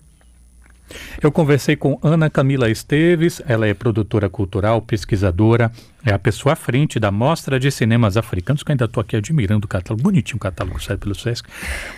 Eu 1.21 1.31
conversei 1.31 1.75
com 1.75 1.97
Ana 2.03 2.29
Camila 2.29 2.69
Esteves, 2.69 3.41
ela 3.47 3.65
é 3.65 3.73
produtora 3.73 4.29
cultural, 4.29 4.81
pesquisadora, 4.81 5.71
é 6.05 6.13
a 6.13 6.19
pessoa 6.19 6.53
à 6.53 6.55
frente 6.55 6.99
da 6.99 7.09
Mostra 7.09 7.59
de 7.59 7.71
Cinemas 7.71 8.17
Africanos, 8.17 8.61
que 8.61 8.69
eu 8.69 8.73
ainda 8.73 8.85
estou 8.85 9.01
aqui 9.01 9.15
admirando 9.15 9.65
o 9.65 9.67
catálogo, 9.67 10.03
bonitinho 10.03 10.37
o 10.37 10.39
catálogo 10.39 10.83
sai 10.83 10.97
pelo 10.97 11.15
SESC. 11.15 11.47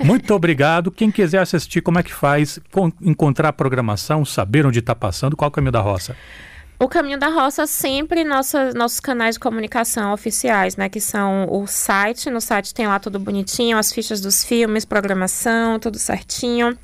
Muito 0.02 0.34
obrigado. 0.34 0.92
Quem 0.92 1.12
quiser 1.12 1.40
assistir, 1.40 1.82
como 1.82 2.00
é 2.00 2.04
que 2.04 2.14
faz? 2.14 2.60
encontrar 3.02 3.50
a 3.50 3.54
programação, 3.54 4.24
saber 4.24 4.66
onde 4.66 4.80
está 4.80 4.96
passando, 4.96 5.36
qual 5.36 5.50
o 5.50 5.52
caminho 5.52 5.72
da 5.72 5.82
roça? 5.82 6.16
O 6.78 6.90
Caminho 6.90 7.18
da 7.18 7.30
Roça 7.30 7.66
sempre 7.66 8.26
nossa, 8.26 8.74
nossos 8.74 9.00
canais 9.00 9.36
de 9.36 9.40
comunicação 9.40 10.12
oficiais, 10.12 10.76
né? 10.76 10.90
Que 10.90 11.00
são 11.00 11.48
o 11.50 11.66
site. 11.66 12.30
No 12.30 12.42
site 12.42 12.74
tem 12.74 12.86
lá 12.86 13.00
tudo 13.00 13.18
bonitinho, 13.18 13.78
as 13.78 13.94
fichas 13.94 14.20
dos 14.20 14.44
filmes, 14.44 14.84
programação, 14.84 15.80
tudo 15.80 15.98
certinho. 15.98 16.78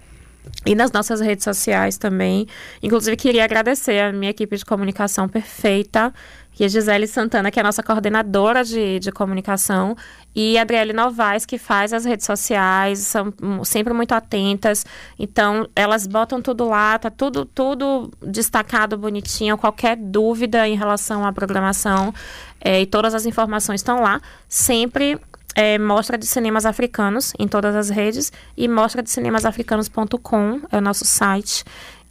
E 0.65 0.75
nas 0.75 0.91
nossas 0.91 1.19
redes 1.19 1.43
sociais 1.43 1.97
também. 1.97 2.47
Inclusive, 2.81 3.17
queria 3.17 3.43
agradecer 3.43 3.99
a 3.99 4.11
minha 4.11 4.29
equipe 4.29 4.55
de 4.55 4.65
comunicação 4.65 5.27
perfeita, 5.27 6.13
que 6.51 6.63
é 6.63 6.69
Gisele 6.69 7.07
Santana, 7.07 7.49
que 7.49 7.59
é 7.59 7.61
a 7.61 7.63
nossa 7.63 7.81
coordenadora 7.81 8.63
de, 8.63 8.99
de 8.99 9.11
comunicação, 9.11 9.95
e 10.35 10.57
a 10.57 10.61
Adriele 10.61 10.93
Novaes, 10.93 11.45
que 11.45 11.57
faz 11.57 11.93
as 11.93 12.05
redes 12.05 12.25
sociais, 12.25 12.99
são 12.99 13.33
sempre 13.63 13.93
muito 13.93 14.11
atentas. 14.13 14.85
Então, 15.17 15.67
elas 15.75 16.05
botam 16.05 16.41
tudo 16.41 16.67
lá, 16.67 16.99
tá 16.99 17.09
tudo, 17.09 17.45
tudo 17.45 18.11
destacado, 18.21 18.97
bonitinho. 18.97 19.57
Qualquer 19.57 19.95
dúvida 19.95 20.67
em 20.67 20.75
relação 20.75 21.25
à 21.25 21.33
programação 21.33 22.13
é, 22.59 22.81
e 22.81 22.85
todas 22.85 23.13
as 23.13 23.25
informações 23.25 23.79
estão 23.79 24.01
lá. 24.01 24.21
Sempre 24.47 25.19
é 25.55 25.77
Mostra 25.77 26.17
de 26.17 26.25
Cinemas 26.25 26.65
Africanos 26.65 27.33
em 27.37 27.47
todas 27.47 27.75
as 27.75 27.89
redes 27.89 28.31
e 28.55 28.67
mostra 28.67 29.03
de 29.03 29.09
cinemasafricanos.com 29.09 30.61
é 30.71 30.77
o 30.77 30.81
nosso 30.81 31.05
site. 31.05 31.63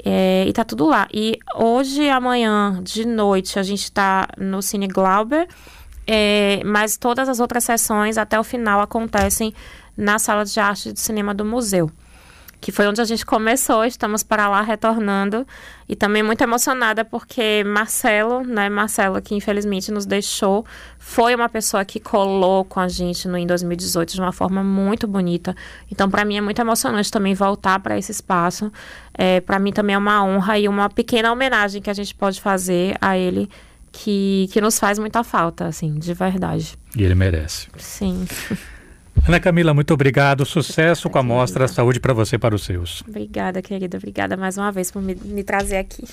É, 0.05 0.45
e 0.47 0.53
tá 0.53 0.65
tudo 0.65 0.87
lá. 0.87 1.09
E 1.13 1.39
hoje 1.55 2.09
amanhã, 2.09 2.81
de 2.83 3.07
noite, 3.07 3.59
a 3.59 3.63
gente 3.63 3.85
está 3.85 4.29
no 4.39 4.63
Cine 4.63 4.89
Glauber, 4.89 5.47
é, 6.07 6.63
mas 6.65 6.97
todas 6.97 7.29
as 7.29 7.41
outras 7.41 7.65
sessões 7.65 8.17
até 8.17 8.39
o 8.41 8.45
final 8.45 8.81
acontecem 8.81 9.55
na 9.97 10.19
sala 10.19 10.45
de 10.45 10.59
arte 10.59 10.93
de 10.93 11.01
cinema 11.01 11.35
do 11.35 11.45
museu 11.45 11.91
que 12.61 12.71
foi 12.71 12.87
onde 12.87 13.01
a 13.01 13.05
gente 13.05 13.25
começou, 13.25 13.85
estamos 13.85 14.23
para 14.23 14.49
lá 14.49 14.61
retornando 14.61 15.47
e 15.89 15.97
também 15.97 16.23
muito 16.23 16.43
emocionada 16.43 17.05
porque 17.05 17.65
Marcelo, 17.65 18.45
né, 18.45 18.69
Marcelo 18.69 19.21
que 19.23 19.35
infelizmente 19.35 19.91
nos 19.91 20.05
deixou, 20.05 20.67
foi 20.99 21.35
uma 21.35 21.49
pessoa 21.49 21.85
que 21.85 21.99
colou 21.99 22.65
com 22.65 22.79
a 22.79 22.87
gente 22.87 23.27
no 23.27 23.39
em 23.39 23.47
2018 23.47 24.13
de 24.13 24.21
uma 24.21 24.33
forma 24.33 24.63
muito 24.63 25.07
bonita. 25.09 25.57
Então 25.91 26.11
para 26.11 26.25
mim 26.25 26.37
é 26.37 26.41
muito 26.41 26.61
emocionante 26.61 27.11
também 27.11 27.35
voltar 27.35 27.81
para 27.81 27.97
esse 27.97 28.13
espaço. 28.13 28.71
É, 29.15 29.41
para 29.41 29.59
mim 29.59 29.73
também 29.73 29.95
é 29.95 29.99
uma 29.99 30.23
honra 30.23 30.59
e 30.59 30.69
uma 30.69 30.91
pequena 30.91 31.33
homenagem 31.33 31.81
que 31.81 31.89
a 31.89 31.95
gente 31.95 32.15
pode 32.15 32.41
fazer 32.41 32.95
a 33.01 33.17
ele 33.17 33.49
que, 33.93 34.49
que 34.53 34.61
nos 34.61 34.79
faz 34.79 34.99
muita 34.99 35.25
falta, 35.25 35.67
assim, 35.67 35.95
de 35.95 36.15
verdade. 36.15 36.77
E 36.97 37.03
ele 37.03 37.15
merece. 37.15 37.69
Sim. 37.77 38.27
Ana 39.27 39.39
Camila, 39.39 39.73
muito 39.73 39.95
obrigado. 39.95 40.45
Sucesso 40.45 41.09
com 41.09 41.19
a 41.19 41.23
mostra. 41.23 41.69
Saúde 41.69 42.01
para 42.01 42.13
você 42.13 42.37
e 42.37 42.39
para 42.39 42.55
os 42.55 42.65
seus. 42.65 43.03
Obrigada, 43.07 43.63
querida. 43.63 43.97
Obrigada 43.97 44.37
mais 44.37 44.57
uma 44.57 44.73
vez 44.73 44.91
por 44.91 45.03
me, 45.03 45.15
me 45.15 45.45
trazer 45.45 45.79
aqui. 45.79 46.05